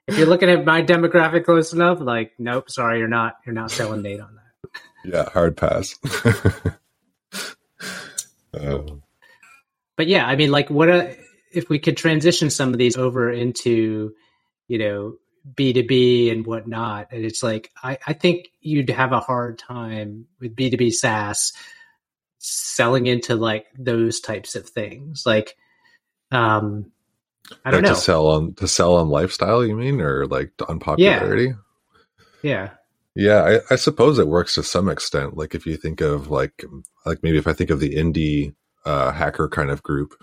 if 0.09 0.19
you're 0.19 0.27
looking 0.27 0.51
at 0.51 0.65
my 0.65 0.83
demographic 0.83 1.45
close 1.45 1.73
enough, 1.73 2.01
like, 2.01 2.33
nope, 2.39 2.71
sorry, 2.71 2.99
you're 2.99 3.09
not, 3.09 3.37
you're 3.45 3.55
not 3.55 3.71
selling 3.71 4.03
Nate 4.03 4.21
on 4.21 4.35
that. 4.35 4.43
Yeah, 5.05 5.31
hard 5.31 5.57
pass. 5.57 5.97
uh, 8.55 8.83
but 9.97 10.07
yeah, 10.07 10.27
I 10.27 10.37
mean, 10.37 10.51
like, 10.51 10.69
what 10.71 10.89
a, 10.89 11.17
if 11.53 11.69
we 11.69 11.79
could 11.79 11.97
transition 11.97 12.51
some 12.51 12.73
of 12.73 12.79
these 12.79 12.97
over 12.97 13.31
into, 13.31 14.15
you 14.69 14.79
know, 14.79 15.17
B 15.55 15.73
two 15.73 15.85
B 15.85 16.31
and 16.31 16.47
whatnot, 16.47 17.09
and 17.13 17.25
it's 17.25 17.43
like 17.43 17.71
I, 17.83 17.99
I 18.07 18.13
think 18.13 18.49
you'd 18.61 18.91
have 18.91 19.13
a 19.13 19.21
hard 19.21 19.59
time 19.59 20.27
with 20.41 20.57
B 20.57 20.71
two 20.71 20.77
B 20.77 20.91
SaaS 20.91 21.53
selling 22.39 23.07
into 23.07 23.35
like 23.35 23.67
those 23.79 24.21
types 24.21 24.55
of 24.55 24.69
things, 24.69 25.25
like. 25.27 25.57
um 26.33 26.93
I 27.65 27.71
don't 27.71 27.83
like 27.83 27.91
know. 27.91 27.95
To 27.95 28.01
sell 28.01 28.27
on 28.27 28.55
to 28.55 28.67
sell 28.67 28.97
on 28.97 29.09
lifestyle, 29.09 29.65
you 29.65 29.77
mean, 29.77 30.01
or 30.01 30.27
like 30.27 30.51
on 30.69 30.81
popularity? 30.81 31.55
Yeah. 32.43 32.71
Yeah, 33.15 33.49
yeah 33.49 33.61
I, 33.71 33.75
I, 33.75 33.77
suppose 33.77 34.19
it 34.19 34.27
works 34.27 34.57
to 34.57 34.65
some 34.65 34.89
extent. 34.89 35.37
Like 35.37 35.55
if 35.55 35.65
you 35.65 35.77
think 35.77 36.01
of 36.01 36.29
like 36.29 36.65
like 37.05 37.23
maybe 37.23 37.39
if 37.39 37.47
I 37.47 37.53
think 37.53 37.71
of 37.71 37.79
the 37.79 37.95
indie 37.95 38.55
uh, 38.85 39.13
hacker 39.13 39.49
kind 39.49 39.71
of 39.71 39.85
group, 39.85 40.15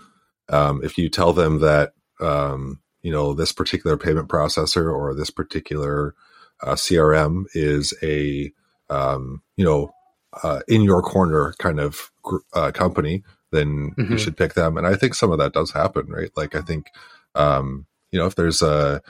um, 0.50 0.82
if 0.84 0.98
you 0.98 1.08
tell 1.08 1.32
them 1.32 1.60
that 1.60 1.94
um, 2.20 2.80
you 3.04 3.12
know 3.12 3.34
this 3.34 3.52
particular 3.52 3.96
payment 3.96 4.28
processor 4.28 4.92
or 4.92 5.14
this 5.14 5.30
particular 5.30 6.14
uh, 6.62 6.74
CRM 6.74 7.44
is 7.52 7.92
a 8.02 8.50
um, 8.88 9.42
you 9.56 9.64
know 9.64 9.94
uh, 10.42 10.60
in 10.66 10.82
your 10.82 11.02
corner 11.02 11.54
kind 11.58 11.78
of 11.78 12.10
uh, 12.54 12.72
company, 12.72 13.22
then 13.52 13.92
mm-hmm. 13.96 14.12
you 14.12 14.18
should 14.18 14.36
pick 14.36 14.54
them. 14.54 14.76
And 14.76 14.86
I 14.86 14.96
think 14.96 15.14
some 15.14 15.30
of 15.30 15.38
that 15.38 15.52
does 15.52 15.70
happen, 15.70 16.06
right? 16.08 16.30
Like 16.34 16.56
I 16.56 16.62
think 16.62 16.86
um, 17.34 17.86
you 18.10 18.18
know 18.18 18.26
if 18.26 18.36
there's 18.36 18.62
a 18.62 19.02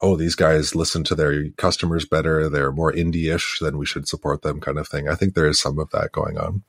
oh 0.00 0.16
these 0.16 0.34
guys 0.34 0.74
listen 0.74 1.04
to 1.04 1.14
their 1.14 1.50
customers 1.50 2.06
better, 2.06 2.48
they're 2.48 2.72
more 2.72 2.92
indie-ish, 2.92 3.58
then 3.60 3.76
we 3.76 3.84
should 3.84 4.08
support 4.08 4.40
them 4.40 4.58
kind 4.58 4.78
of 4.78 4.88
thing. 4.88 5.06
I 5.06 5.16
think 5.16 5.34
there 5.34 5.46
is 5.46 5.60
some 5.60 5.78
of 5.78 5.90
that 5.90 6.12
going 6.12 6.38
on. 6.38 6.62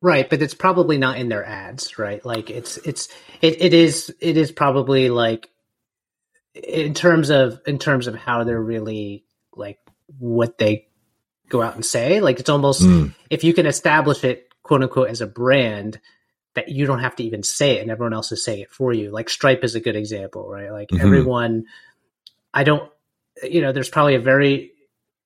Right, 0.00 0.30
but 0.30 0.42
it's 0.42 0.54
probably 0.54 0.98
not 0.98 1.18
in 1.18 1.28
their 1.28 1.44
ads, 1.44 1.98
right? 1.98 2.24
Like 2.24 2.50
it's 2.50 2.76
it's 2.78 3.08
it, 3.40 3.60
it 3.60 3.74
is 3.74 4.14
it 4.20 4.36
is 4.36 4.52
probably 4.52 5.08
like 5.08 5.50
in 6.64 6.94
terms 6.94 7.30
of 7.30 7.60
in 7.66 7.78
terms 7.78 8.06
of 8.06 8.14
how 8.14 8.44
they're 8.44 8.60
really 8.60 9.24
like 9.54 9.78
what 10.18 10.58
they 10.58 10.88
go 11.48 11.62
out 11.62 11.74
and 11.74 11.84
say, 11.84 12.20
like 12.20 12.40
it's 12.40 12.48
almost 12.50 12.82
mm. 12.82 13.14
if 13.30 13.44
you 13.44 13.54
can 13.54 13.66
establish 13.66 14.24
it 14.24 14.48
quote 14.62 14.82
unquote 14.82 15.08
as 15.08 15.20
a 15.20 15.26
brand 15.26 16.00
that 16.54 16.68
you 16.70 16.86
don't 16.86 17.00
have 17.00 17.14
to 17.16 17.22
even 17.22 17.42
say 17.42 17.78
it 17.78 17.82
and 17.82 17.90
everyone 17.90 18.14
else 18.14 18.32
is 18.32 18.44
saying 18.44 18.60
it 18.60 18.70
for 18.70 18.92
you. 18.92 19.10
Like 19.10 19.28
Stripe 19.28 19.62
is 19.62 19.74
a 19.74 19.80
good 19.80 19.96
example, 19.96 20.48
right? 20.48 20.70
Like 20.70 20.88
mm-hmm. 20.88 21.04
everyone 21.04 21.64
I 22.52 22.64
don't 22.64 22.90
you 23.42 23.60
know, 23.60 23.72
there's 23.72 23.90
probably 23.90 24.14
a 24.14 24.20
very 24.20 24.72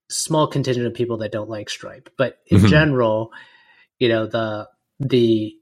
small 0.08 0.49
contingent 0.49 0.87
of 0.87 0.94
people 0.94 1.18
that 1.18 1.32
don't 1.32 1.49
like 1.49 1.70
Stripe, 1.70 2.10
but 2.18 2.38
in 2.46 2.58
mm-hmm. 2.58 2.66
general, 2.66 3.32
you 3.99 4.08
know 4.08 4.26
the 4.26 4.68
the 4.99 5.56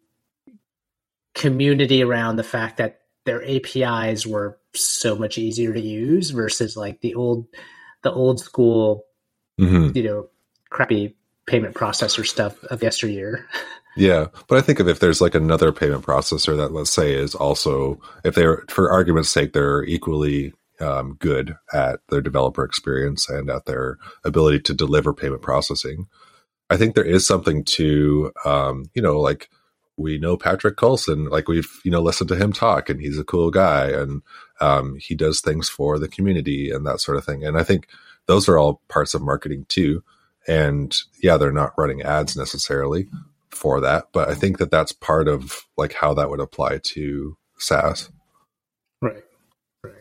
community 1.34 2.02
around 2.02 2.37
the 2.37 2.42
fact 2.42 2.78
that 2.78 3.00
their 3.25 3.44
APIs 3.44 4.26
were 4.26 4.57
so 4.75 5.16
much 5.16 5.38
easier 5.38 5.72
to 5.72 5.80
use 5.80 6.30
versus 6.30 6.76
like 6.76 7.00
the 7.00 7.14
old 7.14 7.46
the 8.02 8.12
old 8.12 8.40
school 8.40 9.04
Mhm. 9.60 9.94
you 9.96 10.02
know 10.04 10.28
crappy 10.70 11.16
payment 11.46 11.75
processor 11.75 12.26
stuff 12.26 12.62
of 12.64 12.82
yesteryear. 12.82 13.46
Yeah, 13.96 14.26
but 14.46 14.58
I 14.58 14.60
think 14.60 14.78
of 14.78 14.87
if 14.87 15.00
there's 15.00 15.20
like 15.20 15.34
another 15.34 15.72
payment 15.72 16.04
processor 16.04 16.56
that 16.56 16.72
let's 16.72 16.90
say 16.90 17.14
is 17.14 17.34
also 17.34 18.00
if 18.22 18.37
they're 18.37 18.62
for 18.68 18.92
argument's 18.92 19.28
sake 19.28 19.54
they're 19.54 19.82
equally 19.82 20.52
um, 20.78 21.16
good 21.18 21.56
at 21.72 21.98
their 22.08 22.20
developer 22.20 22.62
experience 22.62 23.28
and 23.28 23.50
at 23.50 23.64
their 23.64 23.98
ability 24.25 24.60
to 24.60 24.75
deliver 24.75 25.12
payment 25.12 25.42
processing. 25.42 26.06
I 26.70 26.76
think 26.76 26.94
there 26.94 27.02
is 27.02 27.26
something 27.26 27.64
to 27.64 28.30
um, 28.44 28.84
you 28.94 29.02
know 29.02 29.18
like 29.18 29.48
we 29.96 30.16
know 30.18 30.37
Patrick 30.37 30.76
Collison 30.76 31.28
like 31.28 31.48
we've 31.48 31.80
you 31.84 31.90
know 31.90 32.00
listened 32.00 32.28
to 32.28 32.37
him 32.37 32.52
talk 32.52 32.88
and 32.88 33.00
he's 33.00 33.18
a 33.18 33.25
cool 33.25 33.50
guy 33.50 33.87
and 33.90 34.22
um, 34.60 34.96
he 35.00 35.14
does 35.14 35.40
things 35.40 35.68
for 35.68 35.98
the 35.98 36.08
community 36.08 36.70
and 36.70 36.86
that 36.86 37.00
sort 37.00 37.16
of 37.16 37.24
thing 37.24 37.44
and 37.44 37.58
I 37.58 37.62
think 37.62 37.88
those 38.26 38.48
are 38.48 38.58
all 38.58 38.80
parts 38.88 39.14
of 39.14 39.22
marketing 39.22 39.64
too 39.68 40.02
and 40.46 40.96
yeah 41.22 41.36
they're 41.36 41.52
not 41.52 41.72
running 41.76 42.02
ads 42.02 42.36
necessarily 42.36 43.08
for 43.50 43.80
that 43.80 44.08
but 44.12 44.28
i 44.28 44.34
think 44.34 44.58
that 44.58 44.70
that's 44.70 44.92
part 44.92 45.28
of 45.28 45.62
like 45.76 45.92
how 45.92 46.14
that 46.14 46.30
would 46.30 46.40
apply 46.40 46.78
to 46.82 47.36
saas 47.58 48.10
Right. 49.02 49.22
Right. 49.84 49.94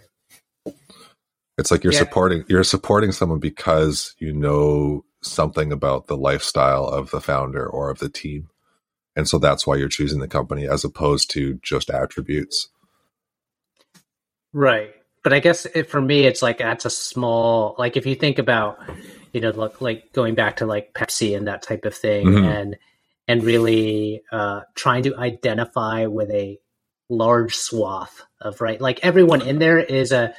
it's 1.58 1.72
like 1.72 1.84
you're 1.84 1.94
Yeah. 1.94 2.00
supporting 2.00 2.44
you're 2.48 2.64
supporting 2.64 3.12
someone 3.12 3.40
because 3.40 4.16
you 4.20 4.32
know 4.34 5.04
something 5.22 5.72
about 5.72 6.08
the 6.08 6.18
lifestyle 6.18 6.86
of 6.86 7.10
the 7.12 7.22
founder 7.22 7.66
or 7.68 7.90
of 7.90 8.00
the 8.00 8.10
team 8.10 8.50
and 9.16 9.28
so 9.28 9.38
that's 9.40 9.66
why 9.66 9.76
you're 9.76 9.90
choosing 9.90 10.20
the 10.20 10.28
company 10.28 10.68
as 10.68 10.84
opposed 10.86 11.30
to 11.32 11.56
just 11.64 11.90
attributes 11.90 12.70
Right. 14.54 14.94
But 15.24 15.34
I 15.34 15.40
guess 15.40 15.66
it, 15.66 15.90
for 15.90 16.02
me, 16.02 16.26
it's 16.26 16.42
like 16.42 16.60
that's 16.60 16.86
a 16.86 16.90
small, 16.90 17.76
like 17.78 17.98
if 17.98 18.06
you 18.06 18.16
think 18.16 18.40
about, 18.40 18.80
you 19.34 19.42
know, 19.42 19.50
like, 19.52 19.82
like 19.82 20.14
going 20.14 20.36
back 20.36 20.58
to 20.58 20.66
like 20.66 20.94
Pepsi 20.94 21.36
and 21.36 21.48
that 21.48 21.62
type 21.62 21.86
of 21.86 21.94
thing 21.96 22.28
Mhm. 22.28 22.46
and, 22.46 22.78
and 23.28 23.44
really 23.44 24.22
uh, 24.32 24.62
trying 24.76 25.04
to 25.04 25.16
identify 25.18 26.06
with 26.06 26.30
a 26.32 26.60
large 27.10 27.56
swath 27.56 28.26
of, 28.40 28.62
right? 28.62 28.80
Like 28.80 29.00
everyone 29.04 29.42
in 29.42 29.60
there 29.60 29.80
is 29.80 30.12
a, 30.12 30.34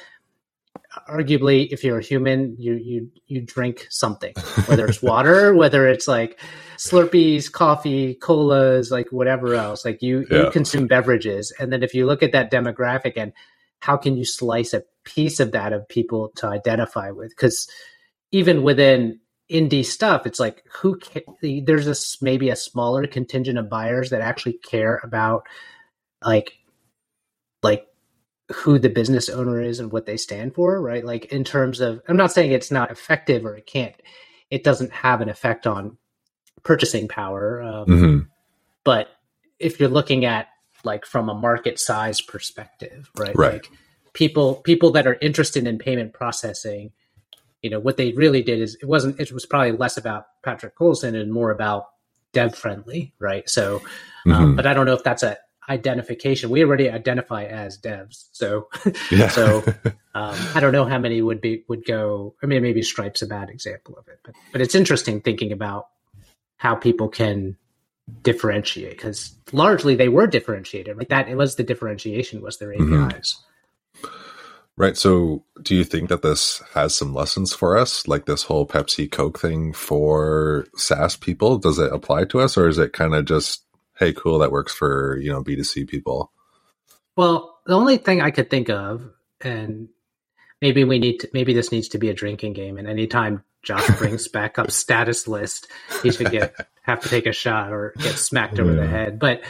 arguably 1.07 1.67
if 1.71 1.83
you're 1.83 1.99
a 1.99 2.03
human 2.03 2.55
you 2.57 2.73
you 2.73 3.11
you 3.27 3.41
drink 3.41 3.85
something 3.89 4.33
whether 4.65 4.85
it's 4.87 5.01
water 5.03 5.53
whether 5.53 5.87
it's 5.87 6.07
like 6.07 6.39
slurpees 6.77 7.51
coffee 7.51 8.15
colas 8.15 8.89
like 8.91 9.07
whatever 9.11 9.53
else 9.53 9.85
like 9.85 10.01
you 10.01 10.25
Yeah. 10.29 10.45
you 10.45 10.51
consume 10.51 10.87
beverages 10.87 11.53
and 11.59 11.71
then 11.71 11.83
if 11.83 11.93
you 11.93 12.05
look 12.05 12.23
at 12.23 12.31
that 12.31 12.51
demographic 12.51 13.13
and 13.17 13.33
how 13.79 13.97
can 13.97 14.17
you 14.17 14.25
slice 14.25 14.73
a 14.73 14.83
piece 15.03 15.39
of 15.39 15.51
that 15.53 15.73
of 15.73 15.87
people 15.87 16.29
to 16.35 16.47
identify 16.47 17.09
with 17.11 17.29
because 17.29 17.67
even 18.31 18.61
within 18.63 19.19
indie 19.49 19.85
stuff 19.85 20.25
it's 20.27 20.39
like 20.39 20.63
who 20.71 20.99
ca- 20.99 21.21
there's 21.63 21.85
this 21.85 22.21
maybe 22.21 22.49
a 22.49 22.55
smaller 22.55 23.07
contingent 23.07 23.57
of 23.57 23.69
buyers 23.69 24.11
that 24.11 24.21
actually 24.21 24.53
care 24.53 24.99
about 25.03 25.43
like 26.23 26.53
like 27.63 27.87
who 28.53 28.79
the 28.79 28.89
business 28.89 29.29
owner 29.29 29.61
is 29.61 29.79
and 29.79 29.91
what 29.91 30.05
they 30.05 30.17
stand 30.17 30.53
for 30.53 30.81
right 30.81 31.05
like 31.05 31.25
in 31.25 31.43
terms 31.43 31.79
of 31.79 32.01
i'm 32.07 32.17
not 32.17 32.31
saying 32.31 32.51
it's 32.51 32.71
not 32.71 32.91
effective 32.91 33.45
or 33.45 33.55
it 33.55 33.65
can't 33.65 33.95
it 34.51 34.63
doesn't 34.63 34.91
have 34.91 35.21
an 35.21 35.29
effect 35.29 35.65
on 35.67 35.97
purchasing 36.63 37.07
power 37.07 37.61
um, 37.61 37.85
Mhm. 37.87 38.27
but 38.83 39.07
if 39.59 39.79
you're 39.79 39.89
looking 39.89 40.25
at 40.25 40.47
like 40.83 41.05
from 41.05 41.29
a 41.29 41.33
market 41.33 41.79
size 41.79 42.21
perspective 42.21 43.09
right 43.17 43.35
Right. 43.35 43.53
like 43.53 43.69
people 44.13 44.55
people 44.55 44.91
that 44.91 45.05
are 45.07 45.17
interested 45.21 45.67
in 45.67 45.77
payment 45.77 46.13
processing 46.13 46.91
you 47.61 47.69
know 47.69 47.79
what 47.79 47.97
they 47.97 48.11
really 48.13 48.41
did 48.41 48.59
is 48.59 48.75
it 48.81 48.85
wasn't 48.85 49.19
it 49.19 49.31
was 49.31 49.45
probably 49.45 49.71
less 49.73 49.97
about 49.97 50.25
patrick 50.43 50.75
collison 50.77 51.19
and 51.19 51.31
more 51.31 51.51
about 51.51 51.85
dev 52.33 52.55
friendly 52.55 53.13
right 53.19 53.49
so 53.49 53.81
um, 54.25 54.53
Mhm. 54.53 54.55
but 54.55 54.65
i 54.65 54.73
don't 54.73 54.85
know 54.85 54.93
if 54.93 55.03
that's 55.03 55.23
a 55.23 55.37
identification 55.69 56.49
we 56.49 56.63
already 56.63 56.89
identify 56.89 57.43
as 57.45 57.77
devs 57.77 58.29
so 58.31 58.67
yeah 59.11 59.27
so 59.29 59.63
um, 60.15 60.35
i 60.55 60.59
don't 60.59 60.71
know 60.73 60.85
how 60.85 60.97
many 60.97 61.21
would 61.21 61.39
be 61.41 61.63
would 61.67 61.85
go 61.85 62.33
i 62.41 62.45
mean 62.47 62.61
maybe 62.63 62.81
stripe's 62.81 63.21
a 63.21 63.27
bad 63.27 63.49
example 63.49 63.95
of 63.97 64.07
it 64.07 64.19
but 64.23 64.33
but 64.51 64.61
it's 64.61 64.73
interesting 64.73 65.21
thinking 65.21 65.51
about 65.51 65.87
how 66.57 66.73
people 66.75 67.07
can 67.07 67.55
differentiate 68.23 68.91
because 68.97 69.35
largely 69.51 69.95
they 69.95 70.09
were 70.09 70.27
differentiated 70.27 70.97
like 70.97 71.09
that 71.09 71.27
it 71.29 71.35
was 71.35 71.55
the 71.55 71.63
differentiation 71.63 72.41
was 72.41 72.57
their 72.57 72.73
Mhm. 72.73 73.23
right 74.77 74.95
so 74.97 75.43
do 75.61 75.75
you 75.75 75.83
think 75.83 76.09
that 76.09 76.21
this 76.21 76.61
has 76.73 76.95
some 76.95 77.13
lessons 77.13 77.53
for 77.53 77.77
us 77.77 78.07
like 78.07 78.25
this 78.25 78.43
whole 78.43 78.65
pepsi 78.67 79.11
coke 79.11 79.39
thing 79.39 79.73
for 79.73 80.65
saas 80.75 81.15
people 81.15 81.57
does 81.57 81.79
it 81.79 81.91
apply 81.91 82.25
to 82.25 82.39
us 82.39 82.57
or 82.57 82.67
is 82.67 82.77
it 82.77 82.93
kind 82.93 83.13
of 83.15 83.25
just 83.25 83.63
hey 83.97 84.13
cool 84.13 84.39
that 84.39 84.51
works 84.51 84.73
for 84.73 85.17
you 85.17 85.31
know 85.31 85.43
b2c 85.43 85.87
people 85.87 86.31
Well, 87.15 87.59
the 87.65 87.75
only 87.75 87.97
thing 87.97 88.21
I 88.21 88.31
could 88.31 88.49
think 88.49 88.69
of, 88.69 89.03
and 89.41 89.89
maybe 90.61 90.85
we 90.85 90.99
need 90.99 91.19
to, 91.19 91.29
maybe 91.33 91.53
this 91.53 91.71
needs 91.71 91.89
to 91.89 91.97
be 91.97 92.09
a 92.09 92.13
drinking 92.13 92.53
game. 92.53 92.77
And 92.77 92.87
anytime 92.87 93.43
Josh 93.61 93.85
brings 93.99 94.29
back 94.29 94.57
up 94.57 94.71
status 94.71 95.27
list, 95.27 95.67
he 96.01 96.11
should 96.11 96.31
get 96.31 96.55
have 96.89 97.01
to 97.01 97.09
take 97.09 97.25
a 97.25 97.31
shot 97.31 97.71
or 97.71 97.93
get 97.99 98.15
smacked 98.15 98.59
over 98.59 98.73
the 98.73 98.87
head. 98.87 99.19
But 99.19 99.41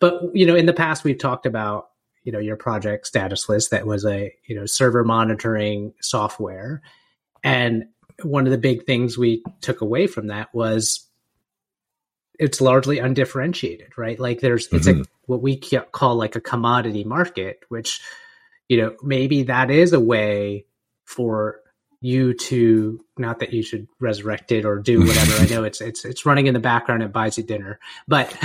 but 0.00 0.22
you 0.34 0.46
know, 0.46 0.54
in 0.54 0.66
the 0.66 0.72
past 0.72 1.04
we've 1.04 1.18
talked 1.18 1.46
about 1.46 1.88
you 2.22 2.32
know 2.32 2.38
your 2.38 2.56
project 2.56 3.06
status 3.06 3.48
list 3.48 3.70
that 3.70 3.86
was 3.86 4.04
a 4.04 4.32
you 4.46 4.54
know 4.54 4.66
server 4.66 5.04
monitoring 5.04 5.92
software, 6.00 6.82
and 7.42 7.84
one 8.22 8.46
of 8.46 8.52
the 8.52 8.58
big 8.58 8.86
things 8.86 9.18
we 9.18 9.42
took 9.60 9.80
away 9.80 10.06
from 10.06 10.28
that 10.28 10.54
was 10.54 11.08
it's 12.38 12.60
largely 12.60 12.98
undifferentiated, 12.98 13.96
right? 13.96 14.18
Like 14.18 14.40
there's 14.40 14.68
it's 14.72 14.86
a 14.86 14.94
mm-hmm. 14.94 15.02
what 15.26 15.42
we 15.42 15.56
call 15.56 16.16
like 16.16 16.36
a 16.36 16.40
commodity 16.40 17.04
market, 17.04 17.60
which 17.68 18.00
you 18.68 18.76
know 18.76 18.96
maybe 19.02 19.44
that 19.44 19.70
is 19.70 19.92
a 19.92 20.00
way 20.00 20.66
for 21.04 21.60
you 22.04 22.34
to 22.34 23.00
not 23.16 23.38
that 23.40 23.52
you 23.52 23.62
should 23.62 23.88
resurrect 23.98 24.52
it 24.52 24.64
or 24.64 24.78
do 24.78 25.00
whatever. 25.06 25.42
I 25.42 25.46
know 25.46 25.64
it's 25.64 25.80
it's 25.80 26.04
it's 26.04 26.26
running 26.26 26.46
in 26.46 26.54
the 26.54 26.60
background. 26.60 27.02
It 27.02 27.12
buys 27.12 27.38
you 27.38 27.44
dinner, 27.44 27.80
but 28.06 28.36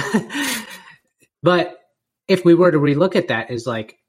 but 1.44 1.80
if 2.28 2.46
we 2.46 2.54
were 2.54 2.72
to 2.72 2.80
relook 2.80 3.16
at 3.16 3.30
that, 3.30 3.52
is 3.52 3.68
like 3.68 4.00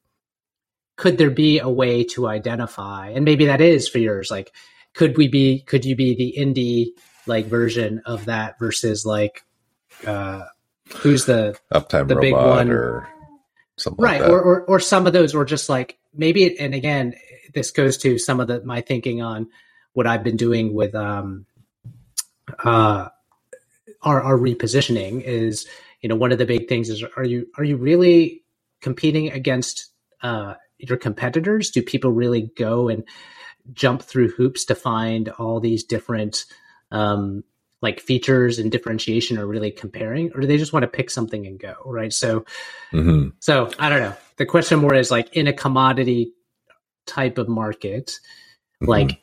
could 1.01 1.17
there 1.17 1.31
be 1.31 1.59
a 1.61 1.69
way 1.69 2.05
to 2.05 2.29
identify 2.29 3.09
and 3.09 3.25
maybe 3.25 3.47
that 3.47 3.63
is 3.63 3.89
for 3.89 3.97
yours 3.97 4.31
like 4.31 4.53
could 4.93 5.17
we 5.17 5.29
be 5.29 5.61
could 5.61 5.83
you 5.87 5.97
be 5.97 6.15
the 6.15 6.35
indie 6.39 6.89
like 7.27 7.47
version 7.47 8.03
of 8.05 8.27
that 8.27 8.59
versus 8.59 9.07
like 9.07 9.43
uh 10.07 10.43
who's 10.99 11.25
the 11.25 11.57
uptime 11.73 12.07
The 12.07 12.17
big 12.17 12.35
one. 12.35 12.69
or 12.71 13.09
something 13.79 14.05
right 14.05 14.21
like 14.21 14.29
that 14.29 14.31
or, 14.31 14.43
or 14.43 14.63
or 14.65 14.79
some 14.79 15.07
of 15.07 15.15
those 15.15 15.35
or 15.35 15.47
just 15.47 15.71
like 15.71 15.97
maybe 16.13 16.45
it, 16.45 16.57
and 16.61 16.75
again 16.75 17.15
this 17.55 17.71
goes 17.71 17.97
to 17.99 18.19
some 18.19 18.41
of 18.41 18.49
the 18.49 18.63
my 18.65 18.81
thinking 18.81 19.23
on 19.23 19.49
what 19.93 20.07
i've 20.07 20.25
been 20.25 20.37
doing 20.37 20.75
with 20.75 20.95
um 20.95 21.47
uh 22.65 23.09
our, 24.03 24.23
our 24.23 24.39
repositioning 24.39 25.23
is 25.23 25.67
you 26.01 26.09
know 26.09 26.17
one 26.17 26.33
of 26.33 26.39
the 26.39 26.47
big 26.47 26.69
things 26.69 26.89
is 26.89 27.05
are 27.17 27.25
you 27.25 27.47
are 27.59 27.65
you 27.65 27.77
really 27.77 28.43
competing 28.81 29.31
against 29.31 29.91
uh 30.23 30.55
your 30.81 30.97
competitors? 30.97 31.71
Do 31.71 31.83
people 31.83 32.11
really 32.11 32.51
go 32.57 32.89
and 32.89 33.05
jump 33.73 34.03
through 34.03 34.31
hoops 34.31 34.65
to 34.67 34.75
find 34.75 35.29
all 35.29 35.61
these 35.61 35.85
different 35.85 36.47
um 36.91 37.45
like 37.83 38.01
features 38.01 38.59
and 38.59 38.71
differentiation 38.71 39.39
are 39.39 39.47
really 39.47 39.71
comparing 39.71 40.31
or 40.35 40.41
do 40.41 40.47
they 40.47 40.59
just 40.59 40.73
want 40.73 40.83
to 40.83 40.89
pick 40.89 41.11
something 41.11 41.47
and 41.47 41.59
go 41.59 41.75
right? 41.85 42.13
So 42.13 42.45
hmm 42.91 43.29
so 43.41 43.71
I 43.79 43.89
don't 43.89 44.01
know. 44.01 44.17
The 44.37 44.47
question 44.47 44.81
more 44.81 44.95
is 44.95 45.11
like 45.11 45.35
in 45.37 45.47
a 45.47 45.53
commodity 45.53 46.33
type 47.07 47.39
of 47.39 47.49
market, 47.49 48.19
like 48.81 49.21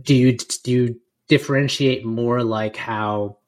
do 0.00 0.14
you 0.14 0.36
do 0.62 0.70
you 0.70 1.00
differentiate 1.28 2.04
more 2.04 2.42
like 2.42 2.76
how 2.76 3.38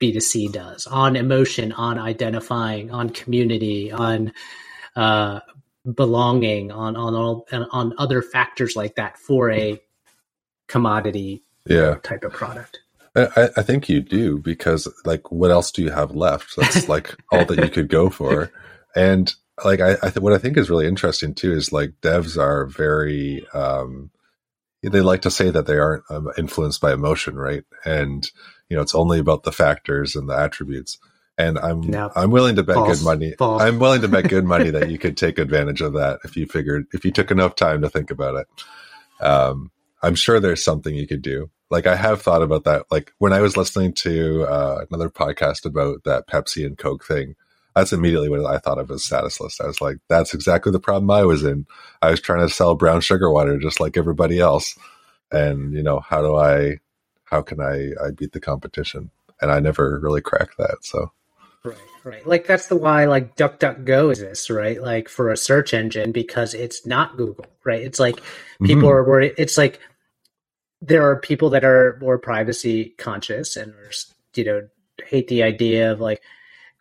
B2C 0.00 0.52
does 0.52 0.86
on 0.86 1.16
emotion, 1.16 1.72
on 1.72 1.98
identifying, 1.98 2.90
on 2.90 3.10
community, 3.10 3.92
on 3.92 4.32
uh 4.96 5.40
belonging, 5.94 6.70
on 6.70 6.96
on 6.96 7.14
all 7.14 7.46
on 7.50 7.94
other 7.98 8.22
factors 8.22 8.76
like 8.76 8.96
that 8.96 9.18
for 9.18 9.50
a 9.50 9.80
commodity 10.68 11.44
yeah. 11.66 11.96
type 12.02 12.24
of 12.24 12.32
product. 12.32 12.80
I, 13.14 13.50
I 13.58 13.62
think 13.62 13.88
you 13.88 14.00
do 14.00 14.38
because 14.38 14.88
like 15.04 15.30
what 15.30 15.50
else 15.50 15.70
do 15.70 15.82
you 15.82 15.90
have 15.90 16.12
left? 16.12 16.56
That's 16.56 16.88
like 16.88 17.14
all 17.30 17.44
that 17.44 17.58
you 17.58 17.68
could 17.68 17.88
go 17.88 18.10
for. 18.10 18.50
And 18.94 19.34
like 19.64 19.80
i, 19.80 19.92
I 19.92 20.10
th- 20.10 20.18
what 20.20 20.32
i 20.32 20.38
think 20.38 20.56
is 20.56 20.70
really 20.70 20.86
interesting 20.86 21.34
too 21.34 21.52
is 21.52 21.72
like 21.72 21.92
devs 22.02 22.36
are 22.36 22.66
very 22.66 23.46
um 23.54 24.10
they 24.82 25.00
like 25.00 25.22
to 25.22 25.30
say 25.30 25.48
that 25.50 25.66
they 25.66 25.78
aren't 25.78 26.04
um, 26.10 26.28
influenced 26.36 26.80
by 26.80 26.92
emotion 26.92 27.36
right 27.36 27.64
and 27.84 28.30
you 28.68 28.76
know 28.76 28.82
it's 28.82 28.94
only 28.94 29.18
about 29.18 29.44
the 29.44 29.52
factors 29.52 30.16
and 30.16 30.28
the 30.28 30.36
attributes 30.36 30.98
and 31.38 31.58
I'm 31.58 31.80
No. 31.80 32.10
I'm 32.14 32.30
willing 32.30 32.56
to 32.56 32.62
bet 32.62 32.76
False. 32.76 32.98
good 32.98 33.04
money. 33.04 33.34
False. 33.38 33.62
I'm 33.62 33.78
willing 33.78 34.02
to 34.02 34.08
bet 34.08 34.28
good 34.28 34.44
money 34.44 34.70
that 34.70 34.90
you 34.90 34.98
could 35.02 35.16
take 35.16 35.38
advantage 35.38 35.80
of 35.80 35.94
that 35.94 36.20
if 36.24 36.36
you 36.36 36.46
figured 36.46 36.86
if 36.92 37.04
you 37.04 37.10
took 37.10 37.30
enough 37.30 37.54
time 37.54 37.80
to 37.82 37.88
think 37.88 38.10
about 38.10 38.36
it. 38.36 38.46
Um, 39.24 39.70
I'm 40.02 40.14
sure 40.14 40.40
there's 40.40 40.62
something 40.64 40.94
you 40.94 41.06
could 41.06 41.22
do. 41.22 41.50
Like 41.70 41.86
I 41.86 41.96
have 41.96 42.20
thought 42.20 42.42
about 42.42 42.64
that. 42.64 42.84
Like 42.90 43.12
when 43.18 43.32
I 43.32 43.40
was 43.40 43.56
listening 43.56 43.94
to 43.94 44.42
uh, 44.44 44.84
another 44.90 45.08
podcast 45.08 45.64
about 45.64 46.04
that 46.04 46.28
Pepsi 46.28 46.66
and 46.66 46.76
Coke 46.76 47.04
thing, 47.04 47.34
that's 47.74 47.92
immediately 47.92 48.28
what 48.28 48.44
I 48.44 48.58
thought 48.58 48.78
of 48.78 48.90
as 48.90 49.04
status 49.04 49.40
list. 49.40 49.60
I 49.60 49.66
was 49.66 49.80
like, 49.80 49.98
that's 50.08 50.34
exactly 50.34 50.72
the 50.72 50.80
problem 50.80 51.10
I 51.10 51.24
was 51.24 51.42
in. 51.44 51.66
I 52.02 52.10
was 52.10 52.20
trying 52.20 52.46
to 52.46 52.52
sell 52.52 52.74
brown 52.74 53.00
sugar 53.00 53.30
water 53.30 53.58
just 53.58 53.80
like 53.80 53.96
everybody 53.96 54.40
else, 54.40 54.76
and 55.30 55.72
you 55.74 55.82
know 55.82 56.00
how 56.00 56.22
do 56.22 56.36
I, 56.36 56.78
how 57.24 57.42
can 57.42 57.60
I 57.60 57.90
I 58.04 58.10
beat 58.16 58.32
the 58.32 58.40
competition? 58.40 59.10
And 59.40 59.50
I 59.50 59.60
never 59.60 59.98
really 60.00 60.20
cracked 60.20 60.56
that. 60.58 60.78
So 60.82 61.12
Right, 61.64 61.76
right. 62.04 62.26
Like 62.26 62.46
that's 62.46 62.66
the 62.68 62.76
why 62.76 63.04
like 63.06 63.36
DuckDuckGo 63.36 64.10
exists, 64.10 64.50
right? 64.50 64.82
Like 64.82 65.08
for 65.08 65.30
a 65.30 65.36
search 65.36 65.74
engine 65.74 66.10
because 66.12 66.54
it's 66.54 66.84
not 66.86 67.16
Google, 67.16 67.46
right? 67.64 67.82
It's 67.82 68.00
like 68.00 68.20
people 68.64 68.88
Mhm. 68.88 68.92
are 68.92 69.04
worried. 69.04 69.34
It's 69.38 69.56
like 69.58 69.80
there 70.80 71.08
are 71.08 71.20
people 71.20 71.50
that 71.50 71.64
are 71.64 71.98
more 72.00 72.18
privacy 72.18 72.94
conscious 72.98 73.56
and 73.56 73.72
are, 73.74 73.90
you 74.34 74.44
know 74.44 74.68
hate 75.06 75.28
the 75.28 75.42
idea 75.42 75.92
of 75.92 76.00
like 76.00 76.22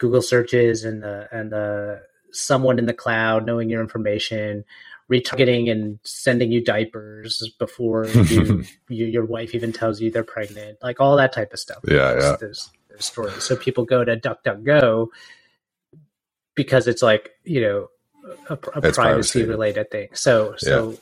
Google 0.01 0.23
searches 0.23 0.83
and 0.83 1.03
the 1.03 1.29
and 1.31 1.51
the 1.51 2.01
someone 2.31 2.79
in 2.79 2.87
the 2.87 2.93
cloud 2.93 3.45
knowing 3.45 3.69
your 3.69 3.81
information, 3.81 4.65
retargeting 5.11 5.69
and 5.71 5.99
sending 6.03 6.51
you 6.51 6.59
diapers 6.63 7.53
before 7.59 8.07
you, 8.33 8.63
you 8.89 9.05
your 9.05 9.25
wife 9.25 9.53
even 9.53 9.71
tells 9.71 10.01
you 10.01 10.09
they're 10.09 10.23
pregnant, 10.23 10.79
like 10.81 10.99
all 10.99 11.15
that 11.17 11.33
type 11.33 11.53
of 11.53 11.59
stuff. 11.59 11.77
Yeah, 11.87 11.93
There's- 12.13 12.23
yeah. 12.23 12.35
There's, 12.39 12.69
there's 12.89 13.05
stories. 13.05 13.43
So 13.43 13.55
people 13.55 13.85
go 13.85 14.03
to 14.03 14.17
DuckDuckGo 14.17 15.07
because 16.55 16.87
it's 16.87 17.03
like 17.03 17.31
you 17.43 17.61
know 17.61 17.87
a, 18.49 18.53
a 18.53 18.57
privacy 18.57 18.93
privacy. 18.95 19.43
related 19.45 19.91
thing. 19.91 20.09
So 20.13 20.55
so 20.57 20.97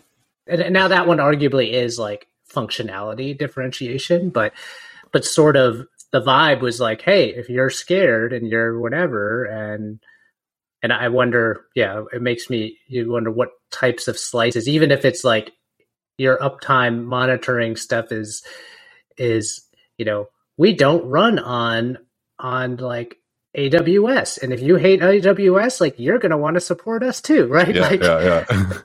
and, 0.45 0.61
and 0.61 0.73
now 0.73 0.89
that 0.89 1.07
one 1.07 1.19
arguably 1.19 1.71
is 1.71 1.97
like 1.97 2.27
functionality 2.53 3.37
differentiation, 3.37 4.29
but 4.29 4.51
but 5.13 5.23
sort 5.25 5.55
of 5.55 5.87
the 6.11 6.21
vibe 6.21 6.61
was 6.61 6.79
like, 6.79 7.01
hey, 7.01 7.29
if 7.29 7.49
you're 7.49 7.69
scared 7.69 8.33
and 8.33 8.47
you're 8.47 8.79
whatever, 8.79 9.45
and 9.45 9.99
and 10.81 10.93
I 10.93 11.09
wonder, 11.09 11.65
yeah, 11.75 12.03
it 12.13 12.21
makes 12.21 12.49
me 12.49 12.77
you 12.87 13.11
wonder 13.11 13.31
what 13.31 13.49
types 13.71 14.07
of 14.07 14.17
slices, 14.17 14.67
even 14.67 14.91
if 14.91 15.05
it's 15.05 15.23
like 15.23 15.51
your 16.17 16.37
uptime 16.39 17.05
monitoring 17.05 17.75
stuff 17.75 18.11
is 18.11 18.43
is 19.17 19.61
you 19.97 20.05
know 20.05 20.27
we 20.57 20.73
don't 20.73 21.05
run 21.05 21.39
on 21.39 21.97
on 22.39 22.77
like 22.77 23.17
AWS, 23.57 24.41
and 24.43 24.53
if 24.53 24.61
you 24.61 24.75
hate 24.77 25.01
AWS, 25.01 25.81
like 25.81 25.99
you're 25.99 26.19
gonna 26.19 26.37
want 26.37 26.55
to 26.55 26.61
support 26.61 27.03
us 27.03 27.21
too, 27.21 27.47
right? 27.51 27.75
yeah, 27.75 27.81
like, 27.81 28.01
yeah, 28.01 28.45
yeah. 28.49 28.77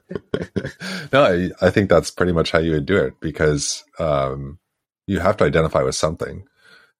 no, 1.12 1.24
I, 1.24 1.50
I 1.66 1.70
think 1.70 1.90
that's 1.90 2.10
pretty 2.10 2.32
much 2.32 2.50
how 2.50 2.60
you 2.60 2.72
would 2.72 2.86
do 2.86 2.96
it 2.96 3.20
because 3.20 3.84
um, 3.98 4.58
you 5.06 5.20
have 5.20 5.36
to 5.38 5.44
identify 5.44 5.82
with 5.82 5.94
something, 5.94 6.44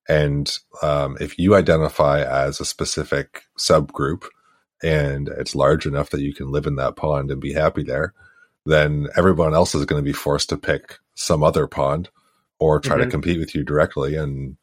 and 0.08 0.58
um, 0.82 1.16
if 1.20 1.38
you 1.38 1.54
identify 1.54 2.22
as 2.22 2.60
a 2.60 2.64
specific 2.64 3.42
subgroup 3.58 4.24
and 4.82 5.28
it's 5.28 5.54
large 5.54 5.86
enough 5.86 6.10
that 6.10 6.20
you 6.20 6.34
can 6.34 6.50
live 6.50 6.66
in 6.66 6.76
that 6.76 6.96
pond 6.96 7.30
and 7.30 7.40
be 7.40 7.52
happy 7.52 7.82
there, 7.82 8.12
then 8.66 9.08
everyone 9.16 9.54
else 9.54 9.74
is 9.74 9.84
going 9.86 10.02
to 10.02 10.06
be 10.06 10.12
forced 10.12 10.48
to 10.50 10.56
pick 10.56 10.98
some 11.14 11.42
other 11.42 11.66
pond 11.66 12.10
or 12.58 12.80
try 12.80 12.96
to 12.96 13.06
Mhm. 13.06 13.10
compete 13.10 13.38
with 13.38 13.54
you 13.54 13.64
directly. 13.64 14.16
And 14.16 14.56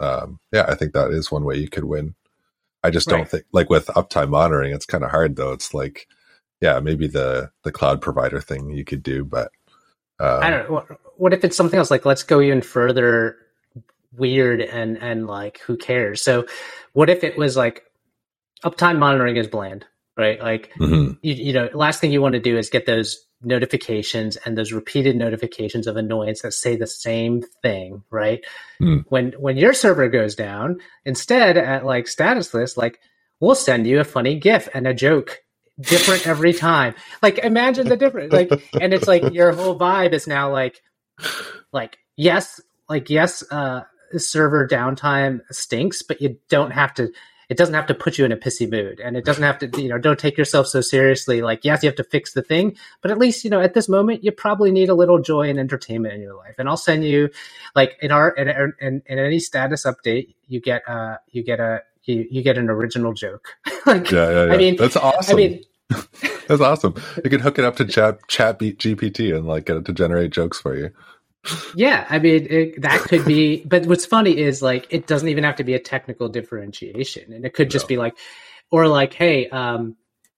um, 0.00 0.40
yeah, 0.52 0.64
I 0.66 0.74
think 0.74 0.92
that 0.94 1.10
is 1.10 1.30
one 1.30 1.44
way 1.44 1.56
you 1.56 1.68
could 1.68 1.84
win. 1.84 2.14
I 2.82 2.90
just 2.90 3.08
don't 3.08 3.28
think 3.28 3.44
like 3.52 3.68
with 3.68 3.86
uptime 3.88 4.30
monitoring, 4.30 4.72
it's 4.72 4.86
kind 4.86 5.04
of 5.04 5.10
hard 5.10 5.36
though. 5.36 5.52
It's 5.52 5.74
like, 5.74 6.06
yeah, 6.60 6.80
maybe 6.80 7.06
the 7.06 7.50
the 7.62 7.72
cloud 7.72 8.00
provider 8.00 8.40
thing 8.40 8.70
you 8.70 8.84
could 8.84 9.02
do, 9.02 9.24
but 9.24 9.52
um, 10.18 10.42
I 10.42 10.50
don't 10.50 10.70
know. 10.70 10.86
What 11.16 11.34
if 11.34 11.44
it's 11.44 11.56
something 11.56 11.78
else? 11.78 11.90
Like, 11.90 12.06
let's 12.06 12.22
go 12.22 12.40
even 12.40 12.62
further 12.62 13.36
weird 14.16 14.60
and 14.60 14.98
and 14.98 15.26
like, 15.26 15.60
who 15.60 15.76
cares? 15.76 16.22
So, 16.22 16.46
what 16.92 17.10
if 17.10 17.24
it 17.24 17.36
was 17.36 17.56
like 17.56 17.84
uptime 18.64 18.98
monitoring 18.98 19.36
is 19.36 19.46
bland, 19.46 19.86
right? 20.16 20.40
Like, 20.40 20.72
mhm. 20.78 21.18
you, 21.22 21.34
you 21.34 21.52
know, 21.52 21.68
last 21.74 22.00
thing 22.00 22.12
you 22.12 22.22
want 22.22 22.34
to 22.34 22.40
do 22.40 22.58
is 22.58 22.70
get 22.70 22.86
those 22.86 23.24
notifications 23.42 24.36
and 24.36 24.56
those 24.56 24.72
repeated 24.72 25.16
notifications 25.16 25.86
of 25.86 25.96
annoyance 25.96 26.42
that 26.42 26.52
say 26.52 26.76
the 26.76 26.86
same 26.86 27.42
thing, 27.62 28.02
right? 28.10 28.44
Hmm. 28.78 28.98
When 29.08 29.32
when 29.32 29.56
your 29.56 29.72
server 29.72 30.08
goes 30.08 30.34
down, 30.34 30.80
instead 31.04 31.56
at 31.56 31.84
like 31.84 32.06
status 32.06 32.52
list, 32.52 32.76
like 32.76 33.00
we'll 33.40 33.54
send 33.54 33.86
you 33.86 34.00
a 34.00 34.04
funny 34.04 34.38
GIF 34.38 34.68
and 34.74 34.86
a 34.86 34.94
joke, 34.94 35.38
different 35.80 36.26
every 36.26 36.52
time. 36.52 36.94
Like 37.22 37.38
imagine 37.38 37.88
the 37.88 37.96
difference. 37.96 38.32
Like, 38.32 38.50
and 38.80 38.92
it's 38.92 39.08
like 39.08 39.32
your 39.32 39.52
whole 39.52 39.78
vibe 39.78 40.12
is 40.12 40.26
now 40.26 40.52
like, 40.52 40.80
like 41.72 41.98
yes, 42.16 42.60
like 42.88 43.08
yes, 43.08 43.42
uh, 43.50 43.82
server 44.18 44.66
downtime 44.66 45.40
stinks, 45.50 46.02
but 46.02 46.20
you 46.20 46.38
don't 46.48 46.72
have 46.72 46.94
to 46.94 47.12
it 47.50 47.56
doesn't 47.56 47.74
have 47.74 47.86
to 47.88 47.94
put 47.94 48.16
you 48.16 48.24
in 48.24 48.30
a 48.30 48.36
pissy 48.36 48.70
mood 48.70 49.00
and 49.00 49.16
it 49.16 49.24
doesn't 49.24 49.42
have 49.42 49.58
to 49.58 49.82
you 49.82 49.88
know 49.88 49.98
don't 49.98 50.18
take 50.18 50.38
yourself 50.38 50.68
so 50.68 50.80
seriously 50.80 51.42
like 51.42 51.64
yes 51.64 51.82
you 51.82 51.88
have 51.88 51.96
to 51.96 52.04
fix 52.04 52.32
the 52.32 52.42
thing 52.42 52.76
but 53.02 53.10
at 53.10 53.18
least 53.18 53.44
you 53.44 53.50
know 53.50 53.60
at 53.60 53.74
this 53.74 53.88
moment 53.88 54.24
you 54.24 54.32
probably 54.32 54.70
need 54.70 54.88
a 54.88 54.94
little 54.94 55.18
joy 55.18 55.50
and 55.50 55.58
entertainment 55.58 56.14
in 56.14 56.22
your 56.22 56.36
life 56.36 56.54
and 56.58 56.68
i'll 56.68 56.76
send 56.76 57.04
you 57.04 57.28
like 57.74 57.98
in 58.00 58.10
our 58.12 58.30
in, 58.30 58.48
in, 58.80 59.02
in 59.04 59.18
any 59.18 59.40
status 59.40 59.84
update 59.84 60.34
you 60.46 60.60
get 60.60 60.88
uh 60.88 61.16
you 61.32 61.42
get 61.42 61.60
a 61.60 61.82
you, 62.04 62.26
you 62.30 62.42
get 62.42 62.56
an 62.56 62.70
original 62.70 63.12
joke 63.12 63.56
like 63.86 64.10
yeah, 64.10 64.30
yeah, 64.30 64.44
yeah. 64.46 64.52
i 64.52 64.56
mean 64.56 64.76
that's 64.76 64.96
awesome. 64.96 65.34
i 65.34 65.36
mean 65.36 65.64
that's 66.46 66.60
awesome. 66.60 66.94
You 67.24 67.30
could 67.30 67.40
hook 67.40 67.58
it 67.58 67.64
up 67.64 67.74
to 67.76 67.84
chat 67.84 68.18
chat 68.28 68.60
Beat 68.60 68.78
GPT 68.78 69.36
and 69.36 69.44
like 69.46 69.66
get 69.66 69.76
it 69.76 69.84
to 69.86 69.92
generate 69.92 70.30
jokes 70.30 70.60
for 70.60 70.76
you. 70.76 70.90
Yeah, 71.74 72.06
I 72.08 72.18
mean 72.18 72.46
it, 72.50 72.82
that 72.82 73.00
could 73.02 73.24
be. 73.24 73.64
But 73.68 73.86
what's 73.86 74.06
funny 74.06 74.36
is 74.36 74.60
like 74.62 74.86
it 74.90 75.06
doesn't 75.06 75.28
even 75.28 75.44
have 75.44 75.56
to 75.56 75.64
be 75.64 75.74
a 75.74 75.78
technical 75.80 76.28
differentiation, 76.28 77.32
and 77.32 77.44
it 77.44 77.54
could 77.54 77.70
just 77.70 77.84
No. 77.84 77.88
be 77.88 77.96
like, 77.96 78.16
or 78.70 78.86
like, 78.88 79.14
hey, 79.14 79.48
um, 79.48 79.96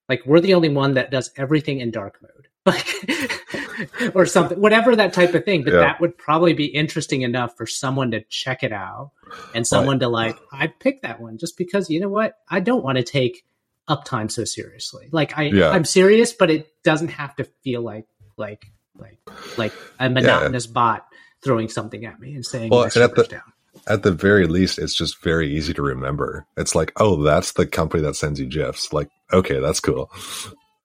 like 0.08 0.22
we're 0.26 0.40
the 0.40 0.54
only 0.54 0.68
one 0.68 0.94
that 0.94 1.10
does 1.10 1.30
everything 1.36 1.80
in 1.80 1.90
dark 1.90 2.20
mode, 2.22 2.48
like, 2.66 4.14
or 4.14 4.26
something, 4.26 4.60
whatever 4.60 4.94
that 4.96 5.12
type 5.12 5.34
of 5.34 5.44
thing. 5.44 5.64
But 5.64 5.72
Yeah. 5.74 5.80
that 5.80 6.00
would 6.00 6.16
probably 6.16 6.52
be 6.52 6.66
interesting 6.66 7.22
enough 7.22 7.56
for 7.56 7.66
someone 7.66 8.10
to 8.12 8.20
check 8.28 8.62
it 8.62 8.72
out, 8.72 9.10
and 9.54 9.66
someone 9.66 9.98
to 10.00 10.08
like, 10.08 10.38
I 10.52 10.66
picked 10.68 11.02
that 11.02 11.20
one 11.20 11.38
just 11.38 11.56
because 11.58 11.90
you 11.90 11.98
know 12.00 12.08
what, 12.08 12.34
I 12.48 12.60
don't 12.60 12.84
want 12.84 12.98
to 12.98 13.04
take 13.04 13.44
uptime 13.88 14.30
so 14.30 14.44
seriously. 14.44 15.08
Like 15.10 15.36
I, 15.36 15.44
Yeah. 15.44 15.70
I'm 15.70 15.84
serious, 15.84 16.32
but 16.32 16.50
it 16.50 16.68
doesn't 16.84 17.08
have 17.08 17.34
to 17.36 17.44
feel 17.64 17.82
like 17.82 18.06
like 18.36 18.66
like 18.98 19.18
like 19.59 19.72
a 19.98 20.09
monotonous 20.11 20.66
bot 20.66 21.07
throwing 21.42 21.68
something 21.68 22.05
at 22.05 22.20
me 22.20 22.35
and 22.35 22.44
saying 22.46 22.70
Well, 22.70 22.85
and 22.85 22.96
at 22.96 23.14
the- 23.14 23.24
down. 23.24 23.42
At 23.88 24.02
the 24.05 24.12
very 24.12 24.46
least, 24.46 24.78
it's 24.78 24.94
just 24.94 25.20
very 25.24 25.52
easy 25.57 25.74
to 25.74 25.83
remember. 25.83 26.46
It's 26.57 26.74
like, 26.76 26.92
oh, 26.96 27.20
that's 27.22 27.52
the 27.52 27.66
company 27.66 28.02
that 28.05 28.14
sends 28.14 28.38
you 28.38 28.46
gifs. 28.46 28.92
Like, 28.92 29.09
okay, 29.33 29.59
that's 29.59 29.81
cool. 29.81 30.09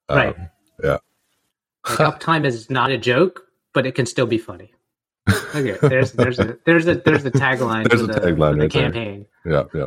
Right. 0.09 0.35
Um, 0.35 0.49
yeah. 0.83 0.97
Like 1.87 1.97
uptime 2.19 2.43
is 2.45 2.69
not 2.71 2.89
a 2.89 2.97
joke, 2.97 3.43
but 3.73 3.85
it 3.85 3.93
can 3.93 4.05
still 4.07 4.25
be 4.25 4.37
funny. 4.39 4.73
Okay, 5.53 5.77
there's 5.81 6.13
there's 6.13 6.39
a 6.39 6.57
there's 6.65 6.87
a 6.87 6.95
there's 6.95 7.23
the 7.23 7.29
tagline 7.31 7.87
There's 7.87 8.01
for 8.01 8.09
a 8.09 8.13
the, 8.13 8.19
tagline 8.21 8.55
the 8.55 8.61
right 8.61 8.71
there. 8.71 8.81
campaign. 8.83 9.25
yeah, 9.45 9.63
yeah. 9.75 9.85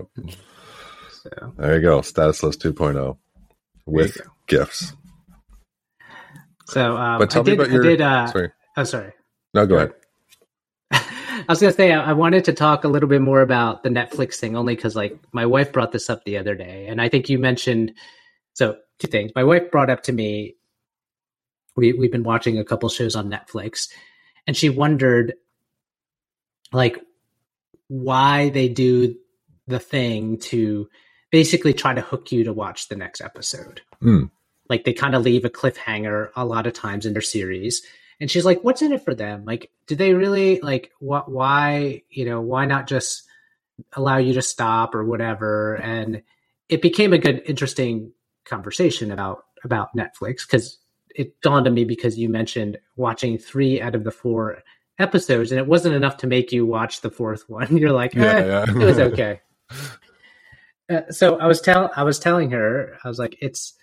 So 1.11 1.52
There 1.56 1.76
you 1.76 1.83
go. 1.83 2.02
Status 2.02 2.42
list 2.42 2.61
2.0 2.62 2.92
there 2.94 3.04
you 3.06 3.16
with 3.87 4.18
gifts. 4.46 4.92
So 6.70 6.96
um, 6.96 7.18
But 7.18 7.30
tell 7.30 7.42
I 7.42 7.44
did, 7.44 7.59
me 7.59 7.64
about 7.64 7.72
your. 7.72 7.85
I 7.85 7.88
did, 7.88 8.00
uh, 8.00 8.26
sorry. 8.26 8.52
oh, 8.76 8.85
sorry. 8.85 9.12
No, 9.54 9.66
go 9.66 9.76
ahead. 9.76 9.92
I 10.92 11.44
was 11.48 11.61
gonna 11.61 11.72
say 11.72 11.92
I 11.92 12.12
wanted 12.12 12.44
to 12.44 12.52
talk 12.52 12.85
a 12.85 12.88
little 12.88 13.09
bit 13.09 13.20
more 13.20 13.40
about 13.40 13.83
the 13.83 13.88
Netflix 13.88 14.37
thing, 14.37 14.56
only 14.56 14.76
because 14.76 14.94
like 14.94 15.18
my 15.33 15.46
wife 15.46 15.72
brought 15.72 15.92
this 15.92 16.09
up 16.09 16.24
the 16.24 16.38
other 16.38 16.54
day, 16.54 16.87
and 16.88 17.00
I 17.00 17.09
think 17.09 17.28
you 17.28 17.38
mentioned 17.38 17.92
so 18.54 18.76
two 18.98 19.09
things. 19.09 19.33
My 19.35 19.44
wife 19.44 19.70
brought 19.70 19.90
up 19.90 20.04
to 20.04 20.12
me 20.12 20.56
we 21.76 21.92
we've 21.92 22.12
been 22.12 22.22
watching 22.22 22.59
a 22.59 22.64
couple 22.64 22.88
shows 22.88 23.16
on 23.16 23.30
Netflix, 23.30 23.88
and 24.46 24.56
she 24.56 24.68
wondered 24.68 25.35
like 26.72 27.00
why 27.88 28.50
they 28.50 28.68
do 28.68 29.16
the 29.66 29.80
thing 29.80 30.38
to 30.38 30.88
basically 31.30 31.72
try 31.72 31.94
to 31.94 32.00
hook 32.00 32.30
you 32.33 32.44
to 32.44 32.52
watch 32.52 32.88
the 32.88 32.96
next 32.96 33.20
episode. 33.20 33.80
Hmm. 34.00 34.24
Like 34.70 34.85
they 34.85 34.94
kind 34.94 35.14
of 35.14 35.22
leave 35.22 35.44
a 35.44 35.50
cliffhanger 35.50 36.30
a 36.35 36.46
lot 36.46 36.66
of 36.66 36.72
times 36.72 37.04
in 37.04 37.12
their 37.12 37.20
series. 37.20 37.83
And 38.20 38.30
she's 38.30 38.44
like, 38.46 38.62
"What's 38.62 38.80
in 38.83 38.92
it 38.92 39.04
for 39.04 39.14
them? 39.14 39.44
Like, 39.44 39.70
do 39.87 39.94
they 39.96 40.14
really 40.14 40.61
like 40.61 40.92
what? 41.00 41.30
Why 41.30 42.02
you 42.11 42.24
know? 42.24 42.40
Why 42.40 42.64
not 42.64 42.87
just 42.87 43.24
allow 43.94 44.16
you 44.18 44.33
to 44.35 44.42
stop 44.42 44.94
or 44.94 45.04
whatever?" 45.04 45.74
And 45.76 46.22
it 46.68 46.80
became 46.83 47.12
a 47.12 47.18
good, 47.18 47.42
interesting 47.46 48.12
conversation 48.44 49.11
about 49.11 49.44
about 49.64 49.94
Netflix 49.96 50.46
because 50.46 50.78
it 51.14 51.40
dawned 51.40 51.66
on 51.66 51.74
me 51.74 51.85
because 51.85 52.18
you 52.18 52.28
mentioned 52.28 52.78
watching 52.96 53.37
three 53.38 53.80
out 53.80 53.94
of 53.94 54.04
the 54.04 54.11
four 54.11 54.62
episodes, 54.98 55.50
and 55.50 55.59
it 55.59 55.66
wasn't 55.66 55.94
enough 55.94 56.18
to 56.18 56.26
make 56.26 56.52
you 56.52 56.66
watch 56.66 57.00
the 57.00 57.11
fourth 57.11 57.48
one. 57.48 57.76
You're 57.76 57.92
like, 57.92 58.16
eh, 58.16 58.20
Yeah, 58.20 58.46
yeah. 58.46 58.70
it 58.70 58.85
was 58.85 58.98
okay. 59.11 59.40
uh, 60.90 61.11
so 61.11 61.38
I 61.38 61.46
was 61.46 61.61
tell 61.61 61.90
I 61.96 62.02
was 62.02 62.18
telling 62.18 62.50
her 62.50 62.98
I 63.02 63.09
was 63.09 63.18
like 63.18 63.37
it's 63.40 63.74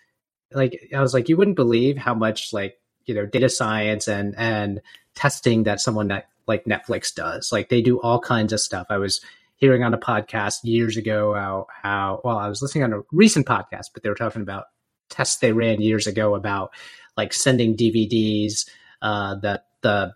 like 0.54 0.90
I 0.96 1.02
was 1.02 1.14
like 1.14 1.30
you 1.30 1.38
wouldn't 1.38 1.56
believe 1.56 1.98
how 1.98 2.14
much 2.14 2.54
like 2.54 2.80
you 3.06 3.16
know 3.16 3.26
data 3.26 3.50
science 3.50 4.08
and 4.08 4.36
and 4.38 4.82
testing 5.16 5.64
that 5.64 5.82
someone 5.82 6.10
that 6.10 6.30
like 6.48 6.66
Netflix 6.66 7.14
does. 7.14 7.52
Like 7.52 7.70
they 7.70 7.82
do 7.82 8.00
all 8.00 8.20
kinds 8.20 8.54
of 8.54 8.60
stuff. 8.60 8.88
I 8.90 8.98
was 8.98 9.22
hearing 9.58 9.84
on 9.84 9.94
a 9.94 9.98
podcast 9.98 10.60
years 10.64 10.98
ago 10.98 11.34
how 11.34 11.68
how 11.70 12.22
well 12.24 12.38
I 12.38 12.48
was 12.48 12.62
listening 12.62 12.86
on 12.86 12.94
a 12.94 13.02
recent 13.12 13.46
podcast, 13.46 13.88
but 13.94 14.04
they 14.04 14.10
were 14.10 14.16
talking 14.16 14.42
about 14.42 14.66
tests 15.10 15.38
they 15.38 15.52
ran 15.52 15.82
years 15.82 16.08
ago 16.08 16.36
about 16.36 16.72
like 17.16 17.34
sending 17.34 17.76
DVDs 17.76 18.70
uh, 19.02 19.36
the 19.36 19.62
the 19.82 20.14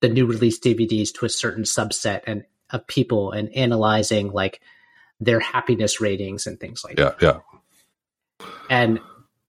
the 0.00 0.08
new 0.08 0.26
release 0.26 0.60
DVDs 0.60 1.12
to 1.14 1.26
a 1.26 1.28
certain 1.28 1.64
subset 1.64 2.22
and 2.26 2.44
of 2.70 2.86
people 2.86 3.32
and 3.32 3.54
analyzing 3.54 4.30
like 4.30 4.60
their 5.20 5.40
happiness 5.40 6.00
ratings 6.00 6.46
and 6.46 6.60
things 6.60 6.84
like 6.84 6.98
yeah, 6.98 7.10
that. 7.10 7.22
Yeah, 7.22 7.38
yeah. 8.40 8.46
And 8.70 9.00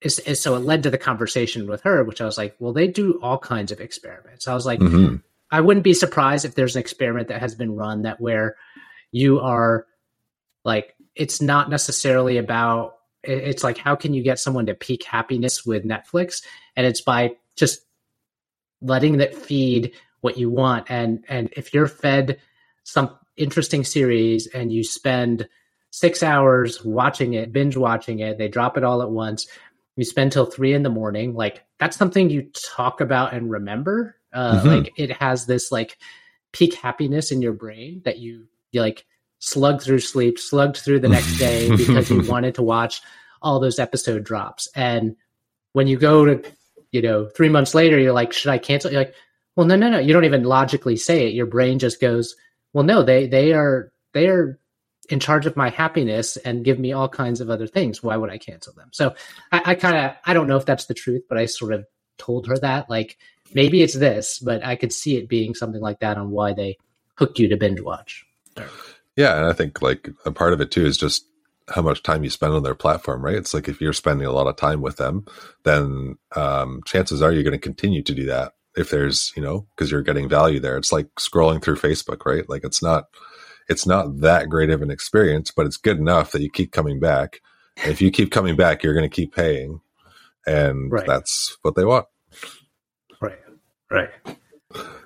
it's, 0.01 0.19
it's, 0.19 0.41
so 0.41 0.55
it 0.55 0.59
led 0.59 0.83
to 0.83 0.89
the 0.89 0.97
conversation 0.97 1.67
with 1.67 1.81
her, 1.81 2.03
which 2.03 2.21
I 2.21 2.25
was 2.25 2.37
like, 2.37 2.55
well, 2.59 2.73
they 2.73 2.87
do 2.87 3.19
all 3.21 3.37
kinds 3.37 3.71
of 3.71 3.81
experiments. 3.81 4.47
I 4.47 4.53
was 4.53 4.65
like, 4.65 4.79
mm-hmm. 4.79 5.17
I 5.51 5.61
wouldn't 5.61 5.83
be 5.83 5.93
surprised 5.93 6.45
if 6.45 6.55
there's 6.55 6.75
an 6.75 6.81
experiment 6.81 7.27
that 7.29 7.41
has 7.41 7.55
been 7.55 7.75
run 7.75 8.03
that 8.03 8.21
where 8.21 8.55
you 9.11 9.39
are 9.39 9.85
like, 10.63 10.95
it's 11.15 11.41
not 11.41 11.69
necessarily 11.69 12.37
about, 12.37 12.97
it's 13.23 13.63
like, 13.63 13.77
how 13.77 13.95
can 13.95 14.13
you 14.13 14.23
get 14.23 14.39
someone 14.39 14.67
to 14.67 14.73
peak 14.73 15.03
happiness 15.03 15.65
with 15.65 15.83
Netflix? 15.83 16.43
And 16.75 16.85
it's 16.85 17.01
by 17.01 17.35
just 17.55 17.81
letting 18.81 19.19
it 19.19 19.35
feed 19.35 19.91
what 20.21 20.37
you 20.37 20.49
want. 20.49 20.89
And, 20.89 21.25
and 21.27 21.49
if 21.57 21.73
you're 21.73 21.87
fed 21.87 22.39
some 22.83 23.17
interesting 23.35 23.83
series 23.83 24.47
and 24.47 24.71
you 24.71 24.83
spend 24.83 25.49
six 25.91 26.23
hours 26.23 26.85
watching 26.85 27.33
it, 27.33 27.51
binge 27.51 27.75
watching 27.75 28.19
it, 28.19 28.37
they 28.37 28.47
drop 28.47 28.77
it 28.77 28.83
all 28.83 29.01
at 29.01 29.09
once. 29.09 29.47
You 29.99 30.05
spend 30.05 30.31
till 30.31 30.45
three 30.45 30.73
in 30.73 30.83
the 30.83 30.89
morning. 30.89 31.33
Like 31.33 31.65
that's 31.77 31.97
something 31.97 32.29
you 32.29 32.43
talk 32.53 33.01
about 33.01 33.33
and 33.33 33.51
remember. 33.51 34.15
Uh, 34.31 34.59
mm-hmm. 34.59 34.67
Like 34.69 34.93
it 34.95 35.11
has 35.11 35.45
this 35.45 35.73
like 35.73 35.97
peak 36.53 36.73
happiness 36.75 37.33
in 37.33 37.41
your 37.41 37.51
brain 37.51 38.01
that 38.05 38.17
you, 38.17 38.47
you 38.71 38.79
like 38.79 39.05
slugged 39.39 39.81
through 39.81 39.99
sleep, 39.99 40.39
slugged 40.39 40.77
through 40.77 41.01
the 41.01 41.09
next 41.09 41.37
day 41.37 41.69
because 41.75 42.09
you 42.09 42.21
wanted 42.21 42.55
to 42.55 42.63
watch 42.63 43.01
all 43.41 43.59
those 43.59 43.77
episode 43.77 44.23
drops. 44.23 44.69
And 44.73 45.17
when 45.73 45.87
you 45.87 45.97
go 45.97 46.23
to, 46.23 46.49
you 46.93 47.01
know, 47.01 47.27
three 47.27 47.49
months 47.49 47.75
later, 47.75 47.99
you're 47.99 48.13
like, 48.13 48.31
should 48.31 48.51
I 48.51 48.57
cancel? 48.57 48.93
You're 48.93 49.01
like, 49.01 49.15
well, 49.57 49.67
no, 49.67 49.75
no, 49.75 49.89
no. 49.89 49.99
You 49.99 50.13
don't 50.13 50.23
even 50.23 50.43
logically 50.43 50.95
say 50.95 51.27
it. 51.27 51.33
Your 51.33 51.45
brain 51.45 51.77
just 51.77 51.99
goes, 51.99 52.37
well, 52.71 52.85
no, 52.85 53.03
they 53.03 53.27
they 53.27 53.51
are 53.51 53.91
they 54.13 54.29
are 54.29 54.61
in 55.09 55.19
charge 55.19 55.45
of 55.45 55.57
my 55.57 55.69
happiness 55.69 56.37
and 56.37 56.63
give 56.63 56.79
me 56.79 56.93
all 56.93 57.09
kinds 57.09 57.41
of 57.41 57.49
other 57.49 57.67
things. 57.67 58.03
Why 58.03 58.15
would 58.15 58.29
I 58.29 58.37
cancel 58.37 58.73
them? 58.73 58.89
So 58.91 59.15
I, 59.51 59.61
I 59.65 59.75
kind 59.75 59.97
of 59.97 60.15
I 60.25 60.33
don't 60.33 60.47
know 60.47 60.57
if 60.57 60.65
that's 60.65 60.85
the 60.85 60.93
truth, 60.93 61.23
but 61.27 61.37
I 61.37 61.45
sort 61.45 61.73
of 61.73 61.85
told 62.17 62.47
her 62.47 62.57
that 62.59 62.89
like 62.89 63.17
maybe 63.53 63.81
it's 63.81 63.95
this, 63.95 64.39
but 64.39 64.65
I 64.65 64.75
could 64.75 64.93
see 64.93 65.17
it 65.17 65.27
being 65.27 65.55
something 65.55 65.81
like 65.81 65.99
that 65.99 66.17
on 66.17 66.31
why 66.31 66.53
they 66.53 66.77
hooked 67.15 67.39
you 67.39 67.47
to 67.49 67.57
binge 67.57 67.81
watch. 67.81 68.25
Yeah, 69.15 69.35
and 69.37 69.45
I 69.45 69.53
think 69.53 69.81
like 69.81 70.09
a 70.25 70.31
part 70.31 70.53
of 70.53 70.61
it 70.61 70.71
too 70.71 70.85
is 70.85 70.97
just 70.97 71.25
how 71.67 71.81
much 71.81 72.03
time 72.03 72.23
you 72.23 72.29
spend 72.29 72.53
on 72.53 72.63
their 72.63 72.75
platform, 72.75 73.23
right? 73.23 73.35
It's 73.35 73.53
like 73.53 73.67
if 73.67 73.81
you're 73.81 73.93
spending 73.93 74.25
a 74.25 74.31
lot 74.31 74.47
of 74.47 74.55
time 74.55 74.81
with 74.81 74.97
them, 74.97 75.25
then 75.63 76.17
um, 76.35 76.81
chances 76.85 77.21
are 77.21 77.31
you're 77.31 77.43
going 77.43 77.51
to 77.51 77.59
continue 77.59 78.01
to 78.03 78.15
do 78.15 78.25
that 78.25 78.53
if 78.75 78.89
there's 78.89 79.33
you 79.35 79.41
know 79.41 79.67
because 79.75 79.91
you're 79.91 80.01
getting 80.01 80.29
value 80.29 80.59
there 80.59 80.77
it's 80.77 80.91
like 80.91 81.07
scrolling 81.15 81.61
through 81.61 81.75
facebook 81.75 82.25
right 82.25 82.47
like 82.49 82.63
it's 82.63 82.81
not 82.81 83.05
it's 83.69 83.85
not 83.85 84.19
that 84.21 84.49
great 84.49 84.69
of 84.69 84.81
an 84.81 84.91
experience 84.91 85.51
but 85.51 85.65
it's 85.65 85.77
good 85.77 85.97
enough 85.97 86.31
that 86.31 86.41
you 86.41 86.49
keep 86.49 86.71
coming 86.71 86.99
back. 86.99 87.41
And 87.81 87.91
if 87.91 88.01
you 88.01 88.11
keep 88.11 88.31
coming 88.31 88.55
back 88.55 88.83
you're 88.83 88.93
going 88.93 89.09
to 89.09 89.15
keep 89.15 89.33
paying. 89.33 89.81
And 90.45 90.91
right. 90.91 91.05
that's 91.05 91.57
what 91.61 91.75
they 91.75 91.85
want. 91.85 92.07
Right. 93.21 93.39
Right. 93.89 94.09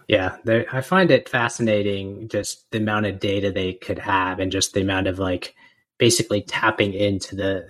Yeah 0.08 0.38
i 0.48 0.82
find 0.82 1.12
it 1.12 1.30
fascinating 1.30 2.28
just 2.28 2.70
the 2.72 2.78
amount 2.78 3.06
of 3.06 3.20
data 3.20 3.52
they 3.52 3.74
could 3.74 3.98
have 4.00 4.40
and 4.40 4.52
just 4.52 4.74
the 4.74 4.82
amount 4.82 5.08
of 5.08 5.18
like 5.18 5.56
basically 5.98 6.42
tapping 6.42 6.94
into 6.94 7.36
the 7.36 7.68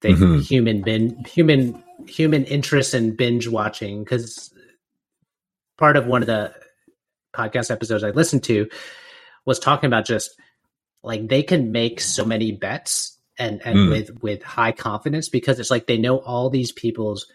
the 0.00 0.08
mm-hmm. 0.10 0.38
human 0.38 0.82
bin 0.82 1.22
human 1.24 1.82
human 2.06 2.44
interest 2.44 2.94
in 2.94 3.14
binge 3.14 3.48
watching. 3.48 4.04
Because 4.04 4.52
part 5.78 5.96
of 5.96 6.06
one 6.06 6.22
of 6.22 6.26
the 6.26 6.54
podcast 7.34 7.70
episodes 7.70 8.04
I 8.04 8.10
listened 8.10 8.42
to 8.44 8.68
was 9.44 9.58
talking 9.58 9.88
about 9.88 10.06
just 10.06 10.30
like 11.02 11.28
they 11.28 11.42
can 11.42 11.72
make 11.72 12.00
so 12.00 12.24
many 12.24 12.52
bets 12.52 13.18
and 13.38 13.60
and 13.64 13.76
mm. 13.76 13.90
with 13.90 14.22
with 14.22 14.42
high 14.42 14.72
confidence 14.72 15.28
because 15.28 15.58
it's 15.58 15.70
like 15.70 15.86
they 15.86 15.98
know 15.98 16.18
all 16.18 16.50
these 16.50 16.72
people's 16.72 17.26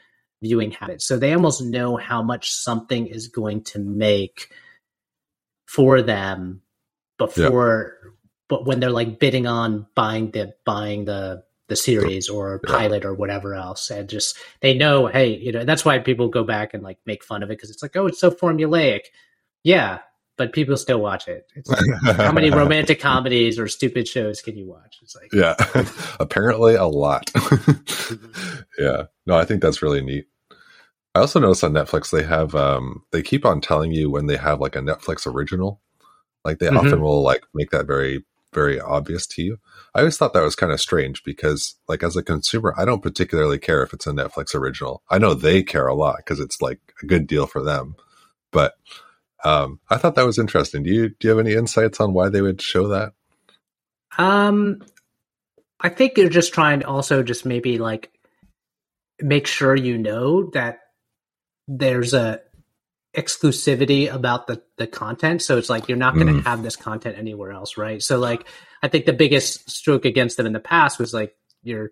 viewing 0.42 0.72
habits. 0.72 1.06
So 1.06 1.18
they 1.18 1.34
almost 1.34 1.62
know 1.62 1.98
how 1.98 2.22
much 2.22 2.52
something 2.52 3.08
is 3.08 3.30
going 3.30 3.64
to 3.64 3.80
make 3.80 4.50
for 5.66 6.02
them 6.02 6.62
before 7.18 7.98
but 8.48 8.66
when 8.66 8.80
they're 8.80 8.90
like 8.90 9.20
bidding 9.20 9.48
on 9.48 9.88
buying 9.96 10.32
the 10.32 10.54
buying 10.66 11.06
the 11.06 11.44
the 11.68 11.76
series 11.76 12.30
or 12.30 12.60
pilot 12.60 13.02
yeah. 13.04 13.10
or 13.10 13.14
whatever 13.14 13.56
else 13.56 13.90
and 13.90 14.08
just 14.08 14.38
they 14.62 14.78
know 14.78 15.08
hey 15.08 15.36
you 15.36 15.52
know 15.52 15.66
that's 15.66 15.84
why 15.84 15.98
people 15.98 16.28
go 16.28 16.44
back 16.44 16.74
and 16.74 16.84
like 16.84 17.00
make 17.06 17.24
fun 17.24 17.42
of 17.42 17.50
it 17.50 17.54
because 17.54 17.72
it's 17.72 17.82
like 17.82 17.96
oh 17.96 18.06
it's 18.06 18.20
so 18.20 18.30
formulaic 18.30 19.02
yeah 19.64 20.00
but 20.38 20.54
people 20.54 20.76
still 20.78 21.00
watch 21.00 21.28
it 21.28 21.48
it's 21.56 21.70
like 21.70 22.18
how 22.18 22.32
many 22.32 22.50
romantic 22.62 23.00
comedies 23.00 23.60
or 23.60 23.68
stupid 23.68 24.08
shows 24.08 24.42
can 24.42 24.58
you 24.58 24.68
watch 24.68 25.00
it's 25.02 25.16
like 25.16 25.32
yeah 25.34 25.56
apparently 26.20 26.76
a 26.76 26.86
lot 26.86 27.26
mm-hmm. 27.34 28.26
yeah 28.84 29.04
no 29.26 29.36
i 29.36 29.46
think 29.46 29.62
that's 29.62 29.82
really 29.82 30.02
neat 30.02 30.26
i 31.14 31.20
also 31.20 31.40
noticed 31.40 31.64
on 31.64 31.74
netflix 31.74 32.12
they 32.12 32.24
have 32.24 32.56
um 32.56 33.04
they 33.12 33.22
keep 33.22 33.46
on 33.46 33.62
telling 33.62 33.92
you 33.92 34.10
when 34.10 34.28
they 34.28 34.38
have 34.38 34.60
like 34.60 34.76
a 34.76 34.82
netflix 34.82 35.26
original 35.26 35.82
like 36.44 36.60
they 36.60 36.68
mm-hmm. 36.68 36.78
often 36.78 37.02
will 37.02 37.22
like 37.22 37.44
make 37.54 37.72
that 37.72 37.88
very 37.88 38.24
very 38.56 38.80
obvious 38.80 39.28
to 39.28 39.44
you. 39.44 39.58
I 39.94 40.00
always 40.00 40.18
thought 40.18 40.34
that 40.34 40.42
was 40.42 40.56
kind 40.56 40.72
of 40.72 40.82
strange 40.82 41.24
because, 41.24 41.76
like, 41.88 42.02
as 42.02 42.16
a 42.16 42.24
consumer, 42.24 42.74
I 42.76 42.86
don't 42.86 43.04
particularly 43.04 43.60
care 43.60 43.84
if 43.84 43.94
it's 43.94 44.08
a 44.08 44.12
Netflix 44.12 44.56
original. 44.56 45.04
I 45.12 45.20
know 45.20 45.34
they 45.36 45.62
care 45.62 45.88
a 45.88 45.94
lot 45.94 46.18
because 46.18 46.40
it's 46.40 46.62
like 46.62 46.80
a 47.04 47.06
good 47.06 47.28
deal 47.28 47.46
for 47.46 47.62
them. 47.62 47.96
But 48.52 48.74
um, 49.44 49.80
I 49.90 49.98
thought 49.98 50.16
that 50.16 50.26
was 50.26 50.40
interesting. 50.40 50.84
Do 50.84 50.90
you 50.90 51.10
do 51.10 51.28
you 51.28 51.30
have 51.30 51.46
any 51.46 51.54
insights 51.54 52.00
on 52.00 52.14
why 52.14 52.30
they 52.30 52.42
would 52.42 52.62
show 52.62 52.88
that? 52.90 53.14
Um, 54.18 54.82
I 55.80 55.90
think 55.90 56.16
they're 56.16 56.30
just 56.30 56.54
trying 56.54 56.80
to 56.80 56.88
also 56.88 57.22
just 57.22 57.46
maybe 57.46 57.78
like 57.78 58.12
make 59.22 59.48
sure 59.48 59.76
you 59.76 59.98
know 59.98 60.50
that 60.52 60.80
there's 61.68 62.14
a 62.14 62.40
exclusivity 63.16 64.14
about 64.14 64.46
the 64.46 64.62
the 64.78 64.86
content 64.86 65.42
so 65.42 65.58
it's 65.58 65.70
like 65.70 65.88
you're 65.88 65.98
not 65.98 66.16
going 66.16 66.28
to 66.28 66.34
mm. 66.34 66.44
have 66.44 66.64
this 66.64 66.76
content 66.76 67.18
anywhere 67.18 67.52
else 67.52 67.78
right 67.78 68.04
so 68.04 68.20
like 68.20 68.46
i 68.84 68.90
think 68.90 69.06
the 69.06 69.14
biggest 69.14 69.70
stroke 69.70 70.04
against 70.04 70.36
them 70.36 70.46
in 70.46 70.52
the 70.52 70.60
past 70.60 71.00
was 71.00 71.14
like 71.14 71.34
you're 71.64 71.92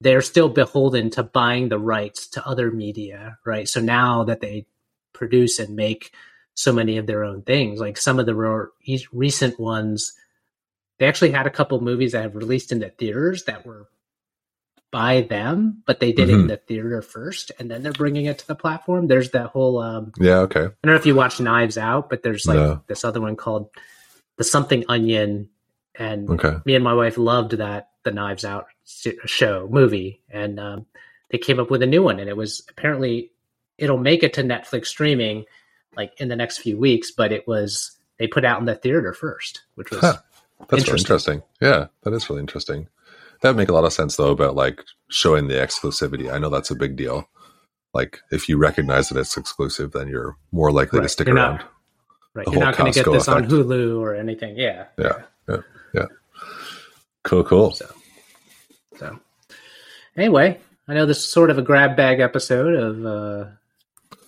they're 0.00 0.22
still 0.22 0.48
beholden 0.48 1.10
to 1.10 1.22
buying 1.22 1.68
the 1.68 1.78
rights 1.78 2.26
to 2.26 2.46
other 2.46 2.70
media 2.70 3.36
right 3.44 3.68
so 3.68 3.82
now 3.82 4.24
that 4.24 4.40
they 4.40 4.66
produce 5.12 5.58
and 5.58 5.76
make 5.76 6.14
so 6.54 6.72
many 6.72 6.98
of 6.98 7.06
their 7.06 7.24
own 7.24 7.42
things 7.42 7.80
like 7.80 7.96
some 7.96 8.18
of 8.18 8.26
the 8.26 8.68
recent 9.12 9.58
ones 9.58 10.12
they 10.98 11.08
actually 11.08 11.32
had 11.32 11.46
a 11.46 11.50
couple 11.50 11.80
movies 11.80 12.12
that 12.12 12.22
have 12.22 12.36
released 12.36 12.70
into 12.70 12.88
theaters 12.88 13.44
that 13.44 13.66
were 13.66 13.88
by 14.92 15.22
them, 15.22 15.82
but 15.86 15.98
they 15.98 16.12
did 16.12 16.28
mm-hmm. 16.28 16.38
it 16.38 16.40
in 16.42 16.46
the 16.46 16.56
theater 16.58 17.02
first, 17.02 17.50
and 17.58 17.68
then 17.68 17.82
they're 17.82 17.92
bringing 17.92 18.26
it 18.26 18.38
to 18.38 18.46
the 18.46 18.54
platform. 18.54 19.08
There's 19.08 19.30
that 19.30 19.46
whole 19.46 19.80
um, 19.80 20.12
yeah, 20.18 20.36
okay. 20.40 20.60
I 20.60 20.64
don't 20.64 20.92
know 20.92 20.94
if 20.94 21.06
you 21.06 21.16
watch 21.16 21.40
Knives 21.40 21.78
Out, 21.78 22.08
but 22.08 22.22
there's 22.22 22.46
like 22.46 22.56
no. 22.56 22.82
this 22.86 23.04
other 23.04 23.20
one 23.20 23.34
called 23.34 23.70
the 24.36 24.44
Something 24.44 24.84
Onion, 24.88 25.48
and 25.96 26.30
okay. 26.30 26.58
me 26.66 26.74
and 26.76 26.84
my 26.84 26.94
wife 26.94 27.18
loved 27.18 27.52
that 27.52 27.90
the 28.04 28.12
Knives 28.12 28.44
Out 28.44 28.66
show 28.84 29.66
movie, 29.68 30.22
and 30.30 30.60
um, 30.60 30.86
they 31.30 31.38
came 31.38 31.58
up 31.58 31.70
with 31.70 31.82
a 31.82 31.86
new 31.86 32.02
one, 32.02 32.20
and 32.20 32.28
it 32.28 32.36
was 32.36 32.62
apparently 32.68 33.32
it'll 33.78 33.98
make 33.98 34.22
it 34.22 34.34
to 34.34 34.42
Netflix 34.42 34.86
streaming 34.86 35.46
like 35.96 36.20
in 36.20 36.28
the 36.28 36.36
next 36.36 36.58
few 36.58 36.76
weeks, 36.76 37.10
but 37.10 37.32
it 37.32 37.46
was 37.46 37.92
they 38.18 38.26
put 38.26 38.44
out 38.44 38.60
in 38.60 38.66
the 38.66 38.74
theater 38.74 39.12
first, 39.12 39.62
which 39.74 39.90
was 39.90 40.00
huh. 40.00 40.16
that's 40.68 40.82
interesting. 40.82 40.86
really 40.86 41.00
interesting. 41.00 41.42
Yeah, 41.60 41.86
that 42.02 42.12
is 42.12 42.28
really 42.28 42.40
interesting. 42.40 42.88
That 43.40 43.50
would 43.50 43.56
make 43.56 43.68
a 43.68 43.72
lot 43.72 43.84
of 43.84 43.92
sense 43.92 44.16
though 44.16 44.30
about 44.30 44.54
like 44.54 44.82
showing 45.08 45.48
the 45.48 45.54
exclusivity. 45.54 46.32
I 46.32 46.38
know 46.38 46.48
that's 46.48 46.70
a 46.70 46.76
big 46.76 46.96
deal. 46.96 47.28
Like 47.94 48.20
if 48.30 48.48
you 48.48 48.56
recognize 48.56 49.08
that 49.08 49.18
it's 49.18 49.36
exclusive, 49.36 49.92
then 49.92 50.08
you're 50.08 50.36
more 50.50 50.72
likely 50.72 51.00
right. 51.00 51.04
to 51.04 51.08
stick 51.08 51.26
you're 51.26 51.36
around. 51.36 51.56
Not, 51.56 51.70
right. 52.34 52.46
You're 52.46 52.60
not 52.60 52.76
going 52.76 52.92
to 52.92 52.98
get 53.02 53.10
this 53.10 53.28
effect. 53.28 53.46
on 53.46 53.50
Hulu 53.50 53.98
or 54.00 54.14
anything. 54.14 54.56
Yeah. 54.56 54.86
Yeah. 54.98 55.22
Yeah. 55.48 55.56
Yeah. 55.94 56.06
Cool. 57.24 57.44
Cool. 57.44 57.72
So, 57.72 57.86
so 58.96 59.18
anyway, 60.16 60.58
I 60.88 60.94
know 60.94 61.04
this 61.04 61.18
is 61.18 61.28
sort 61.28 61.50
of 61.50 61.58
a 61.58 61.62
grab 61.62 61.96
bag 61.96 62.20
episode 62.20 62.74
of 62.74 63.06
uh, 63.06 63.50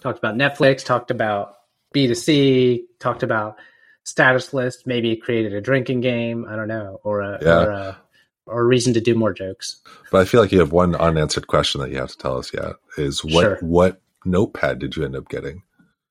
talked 0.05 0.19
about 0.19 0.37
Netflix, 0.37 0.85
talked 0.85 1.11
about 1.11 1.57
B2C, 1.95 2.83
talked 3.01 3.23
about 3.23 3.57
status 4.05 4.53
list, 4.53 4.87
maybe 4.87 5.17
created 5.17 5.55
a 5.55 5.61
drinking 5.61 6.01
game. 6.03 6.47
I 6.49 6.55
don't 6.55 6.69
know, 6.69 7.01
or 7.03 7.23
a, 7.23 7.39
yeah. 7.43 7.63
or 7.63 7.71
a 7.71 7.99
or 8.47 8.67
reason 8.67 8.93
to 8.93 9.01
do 9.01 9.15
more 9.15 9.33
jokes. 9.33 9.81
But 10.13 10.21
I 10.21 10.25
feel 10.27 10.41
like 10.43 10.53
you 10.53 10.61
have 10.61 10.73
one 10.73 10.95
unanswered 10.95 11.47
question 11.47 11.81
that 11.81 11.91
you 11.91 11.97
have 11.97 12.11
to 12.11 12.19
tell 12.19 12.37
us 12.37 12.53
yet. 12.53 12.75
Is 12.99 13.25
what 13.25 13.43
Sure. 13.43 13.59
what 13.63 14.03
notepad 14.27 14.79
did 14.79 14.95
you 14.95 15.05
end 15.05 15.17
up 15.17 15.29
getting? 15.29 15.63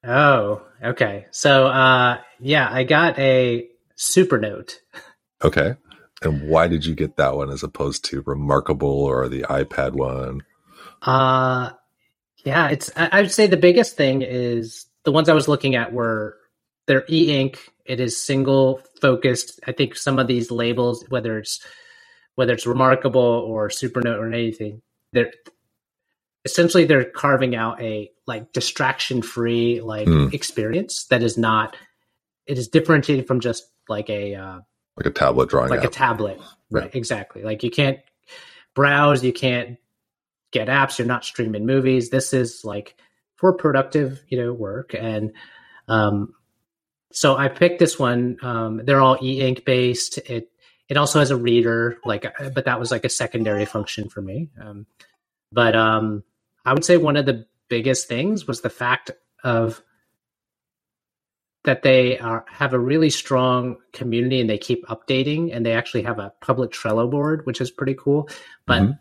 Oh, 0.03 0.63
okay. 0.84 1.27
So, 1.32 1.67
uh, 1.67 2.17
yeah, 2.39 2.67
I 2.69 2.84
got 2.84 3.17
a 3.19 3.69
Supernote. 3.97 4.79
Okay. 5.43 5.75
And 6.23 6.49
why 6.49 6.67
did 6.67 6.86
you 6.86 6.95
get 6.95 7.17
that 7.17 7.36
one 7.36 7.49
as 7.49 7.63
opposed 7.63 8.06
to 8.06 8.23
Remarkable 8.25 8.89
or 8.89 9.29
the 9.29 9.43
iPad 9.43 9.91
one? 9.91 10.41
Uh, 11.01 11.71
yeah, 12.45 12.69
it's. 12.69 12.91
I, 12.95 13.21
would 13.21 13.32
say 13.32 13.47
the 13.47 13.58
biggest 13.58 13.97
thing 13.97 14.21
is 14.23 14.88
the 15.06 15.12
ones 15.13 15.29
I 15.29 15.34
was 15.34 15.47
looking 15.47 15.75
at 15.75 15.93
were 15.93 16.38
they're 16.88 17.06
e-ink. 17.10 17.60
It 17.86 17.99
is 17.99 18.21
single 18.21 18.82
focused. 19.01 19.60
I 19.67 19.73
think 19.73 19.95
some 19.95 20.19
of 20.19 20.27
these 20.27 20.51
labels, 20.51 21.06
whether 21.10 21.39
it's 21.39 21.65
whether 22.36 22.53
it's 22.53 22.67
remarkable 22.67 23.21
or 23.21 23.69
Supernote 23.69 24.19
or 24.19 24.32
anything, 24.34 24.82
they're 25.13 25.34
essentially 26.45 26.86
they're 26.86 27.06
carving 27.06 27.56
out 27.56 27.82
a 27.82 28.12
like 28.27 28.53
distraction 28.53 29.21
free 29.21 29.82
like 29.82 30.08
Hmm. 30.08 30.29
experience 30.34 31.06
that 31.08 31.23
is 31.23 31.38
not. 31.38 31.77
It 32.47 32.58
is 32.60 32.69
differentiated 32.69 33.27
from 33.27 33.41
just 33.41 33.65
like 33.89 34.10
a 34.10 34.36
uh, 34.36 34.60
Like 34.97 35.08
a 35.08 35.12
tablet 35.12 35.49
drawing 35.49 35.69
like 35.69 35.84
a 35.86 35.89
tablet 35.89 36.39
right 36.71 36.84
Right. 36.84 36.95
exactly 36.95 37.43
like 37.43 37.63
you 37.63 37.71
can't 37.71 37.99
browse 38.75 39.23
you 39.23 39.34
can't 39.34 39.77
get 40.53 40.69
apps 40.69 40.97
you're 40.97 41.07
not 41.07 41.25
streaming 41.25 41.65
movies 41.65 42.09
this 42.09 42.33
is 42.33 42.63
like 42.63 42.95
for 43.35 43.53
productive 43.53 44.23
you 44.29 44.37
know 44.37 44.53
work 44.53 44.95
and 44.97 45.33
um 45.89 46.33
so 47.11 47.35
i 47.35 47.49
picked 47.49 47.79
this 47.79 47.99
one 47.99 48.37
um 48.41 48.81
they're 48.85 49.01
all 49.01 49.17
e-ink 49.21 49.65
based 49.65 50.17
it 50.19 50.49
it 50.87 50.97
also 50.97 51.19
has 51.19 51.31
a 51.31 51.37
reader 51.37 51.97
like 52.05 52.25
uh, 52.25 52.49
but 52.55 52.65
that 52.65 52.79
was 52.79 52.91
like 52.91 53.03
a 53.03 53.09
secondary 53.09 53.65
function 53.65 54.07
for 54.07 54.21
me 54.21 54.49
um 54.61 54.85
but 55.51 55.75
um 55.75 56.23
i 56.63 56.73
would 56.73 56.85
say 56.85 56.95
one 56.95 57.17
of 57.17 57.25
the 57.25 57.45
biggest 57.67 58.07
things 58.07 58.47
was 58.47 58.61
the 58.61 58.69
fact 58.69 59.11
of 59.43 59.81
that 61.63 61.81
they 61.81 62.19
are 62.19 62.45
have 62.49 62.73
a 62.73 62.79
really 62.79 63.09
strong 63.09 63.77
community 63.93 64.39
and 64.41 64.49
they 64.49 64.57
keep 64.57 64.85
updating 64.87 65.55
and 65.55 65.65
they 65.65 65.73
actually 65.73 66.03
have 66.03 66.19
a 66.19 66.33
public 66.41 66.71
Trello 66.71 67.09
board, 67.09 67.45
which 67.45 67.61
is 67.61 67.71
pretty 67.71 67.95
cool. 67.95 68.29
But 68.65 68.81
Mhm. 68.81 68.99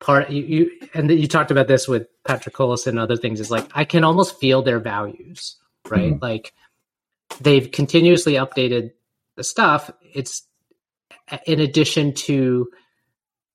Part 0.00 0.30
you, 0.30 0.42
you 0.42 0.70
and 0.92 1.10
you 1.10 1.26
talked 1.26 1.50
about 1.50 1.68
this 1.68 1.88
with 1.88 2.08
Patrick 2.26 2.54
Collison 2.54 2.88
and 2.88 2.98
other 2.98 3.16
things 3.16 3.40
is 3.40 3.50
like 3.50 3.66
I 3.74 3.84
can 3.84 4.04
almost 4.04 4.38
feel 4.38 4.62
their 4.62 4.80
values, 4.80 5.56
right? 5.88 6.20
Like 6.20 6.52
they've 7.40 7.70
continuously 7.70 8.34
updated 8.34 8.90
the 9.36 9.44
stuff. 9.44 9.90
It's 10.14 10.42
in 11.46 11.60
addition 11.60 12.14
to 12.14 12.68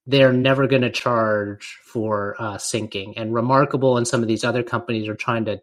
they're 0.08 0.34
never 0.34 0.65
going 0.65 0.82
to 0.82 0.89
charge 0.89 1.78
for 1.84 2.36
uh, 2.39 2.56
syncing 2.56 3.13
and 3.15 3.34
remarkable 3.34 3.97
and 3.97 4.08
some 4.08 4.23
of 4.23 4.28
these 4.28 4.43
other 4.43 4.63
companies 4.63 5.08
are 5.08 5.15
trying 5.15 5.45
to 5.45 5.62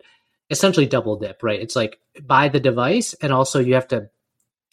essentially 0.51 0.87
double 0.87 1.17
dip 1.17 1.43
right 1.43 1.61
it's 1.61 1.75
like 1.75 1.99
buy 2.23 2.49
the 2.49 2.61
device 2.61 3.15
and 3.15 3.33
also 3.33 3.59
you 3.59 3.75
have 3.75 3.89
to 3.89 4.09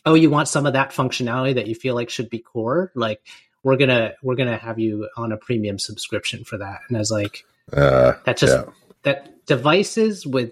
oh 0.06 0.14
you 0.14 0.30
want 0.30 0.48
some 0.48 0.68
of 0.68 0.74
that 0.74 0.92
functionality 0.92 1.56
that 1.56 1.66
you 1.66 1.74
feel 1.74 1.96
like 1.96 2.12
should 2.12 2.30
be 2.30 2.38
core 2.38 2.92
like 2.94 3.22
we're 3.64 3.78
gonna 3.78 4.14
we're 4.22 4.36
gonna 4.36 4.58
have 4.58 4.80
you 4.80 5.10
on 5.18 5.32
a 5.32 5.38
premium 5.38 5.80
subscription 5.80 6.44
for 6.44 6.58
that 6.58 6.82
and 6.88 6.98
i 6.98 7.00
was 7.00 7.12
like 7.12 7.46
Uh, 7.72 8.14
that 8.26 8.38
just 8.38 8.54
yeah. 8.54 8.72
that 9.04 9.46
devices 9.46 10.26
with 10.28 10.52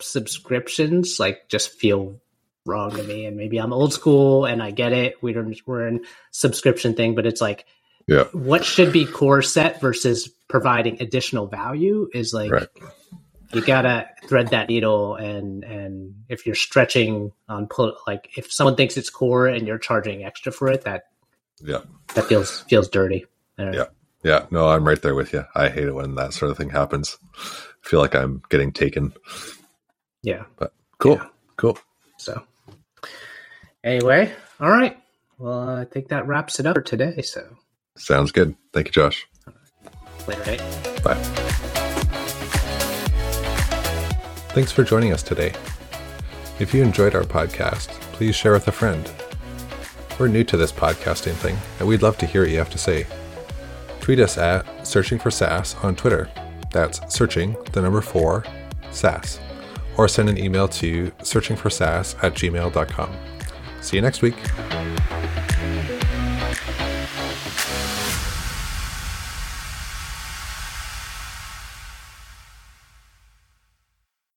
subscriptions 0.00 1.18
like 1.18 1.48
just 1.48 1.72
feel 1.72 2.20
wrong 2.66 2.90
to 2.94 3.02
me 3.02 3.26
and 3.26 3.36
maybe 3.36 3.58
i'm 3.58 3.72
old 3.72 3.92
school 3.92 4.44
and 4.44 4.62
i 4.62 4.70
get 4.70 4.92
it 4.92 5.20
we're, 5.22 5.52
we're 5.66 5.86
in 5.88 6.04
subscription 6.30 6.94
thing 6.94 7.14
but 7.14 7.26
it's 7.26 7.40
like 7.40 7.64
Yeah. 8.06 8.24
what 8.32 8.64
should 8.64 8.92
be 8.92 9.04
core 9.04 9.42
set 9.42 9.80
versus 9.80 10.28
providing 10.48 11.00
additional 11.02 11.46
value 11.48 12.08
is 12.14 12.32
like 12.32 12.52
Right. 12.52 12.68
you 13.52 13.62
gotta 13.62 14.08
thread 14.28 14.48
that 14.50 14.68
needle 14.68 15.16
and 15.16 15.64
and 15.64 16.14
if 16.28 16.46
you're 16.46 16.54
stretching 16.54 17.32
on 17.48 17.66
pull 17.66 17.96
like 18.06 18.30
if 18.36 18.52
someone 18.52 18.76
thinks 18.76 18.96
it's 18.96 19.10
core 19.10 19.46
and 19.48 19.66
you're 19.66 19.78
charging 19.78 20.24
extra 20.24 20.52
for 20.52 20.68
it 20.68 20.82
that 20.82 21.04
Yeah. 21.62 21.80
that 22.14 22.24
feels 22.26 22.60
feels 22.62 22.88
dirty 22.88 23.26
don't 23.62 23.72
know. 23.72 23.78
Yeah. 23.78 23.86
Yeah. 24.24 24.46
No, 24.50 24.68
I'm 24.68 24.86
right 24.86 25.00
there 25.00 25.14
with 25.14 25.32
you. 25.32 25.44
I 25.54 25.68
hate 25.68 25.84
it 25.88 25.94
when 25.94 26.14
that 26.16 26.32
sort 26.32 26.50
of 26.50 26.56
thing 26.56 26.70
happens. 26.70 27.16
I 27.36 27.88
feel 27.88 28.00
like 28.00 28.14
I'm 28.14 28.42
getting 28.50 28.72
taken. 28.72 29.12
yeah 30.22 30.44
But 30.56 30.72
Cool. 30.98 31.16
Yeah. 31.16 31.26
Cool. 31.56 31.78
So, 32.18 32.42
anyway, 33.82 34.32
all 34.60 34.70
right. 34.70 34.96
Well, 35.38 35.68
I 35.68 35.84
think 35.84 36.08
that 36.08 36.26
wraps 36.28 36.60
it 36.60 36.66
up 36.66 36.76
for 36.76 36.82
today. 36.82 37.20
So, 37.22 37.44
Sounds 37.96 38.30
good. 38.30 38.54
Thank 38.72 38.86
you, 38.86 38.92
Josh. 38.92 39.26
later. 40.28 40.56
Bye. 41.02 41.14
Thanks 44.54 44.70
for 44.70 44.84
joining 44.84 45.12
us 45.12 45.22
today. 45.24 45.52
If 46.60 46.72
you 46.72 46.82
enjoyed 46.82 47.14
our 47.16 47.24
podcast, 47.24 47.88
please 48.12 48.36
share 48.36 48.52
with 48.52 48.68
a 48.68 48.72
friend. 48.72 49.10
We're 50.18 50.28
new 50.28 50.44
to 50.44 50.56
this 50.56 50.70
podcasting 50.70 51.34
thing, 51.34 51.56
and 51.78 51.88
we'd 51.88 52.02
love 52.02 52.16
to 52.18 52.26
hear 52.26 52.42
what 52.42 52.50
you 52.50 52.58
have 52.58 52.70
to 52.70 52.78
say. 52.78 53.06
Tweet 54.00 54.20
us 54.20 54.38
at 54.38 54.86
Searching 54.86 55.18
for 55.18 55.30
SaaS 55.30 55.74
on 55.82 55.96
Twitter. 55.96 56.28
That's 56.70 57.00
searching, 57.12 57.56
the 57.72 57.82
number 57.82 58.00
four, 58.00 58.44
SaaS. 58.90 59.40
Or 59.96 60.08
send 60.08 60.28
an 60.28 60.38
email 60.38 60.68
to 60.68 61.10
searchingforsaas 61.22 62.22
at 62.22 62.34
gmail.com. 62.34 63.16
See 63.80 63.96
you 63.96 64.02
next 64.02 64.22
week. 64.22 64.36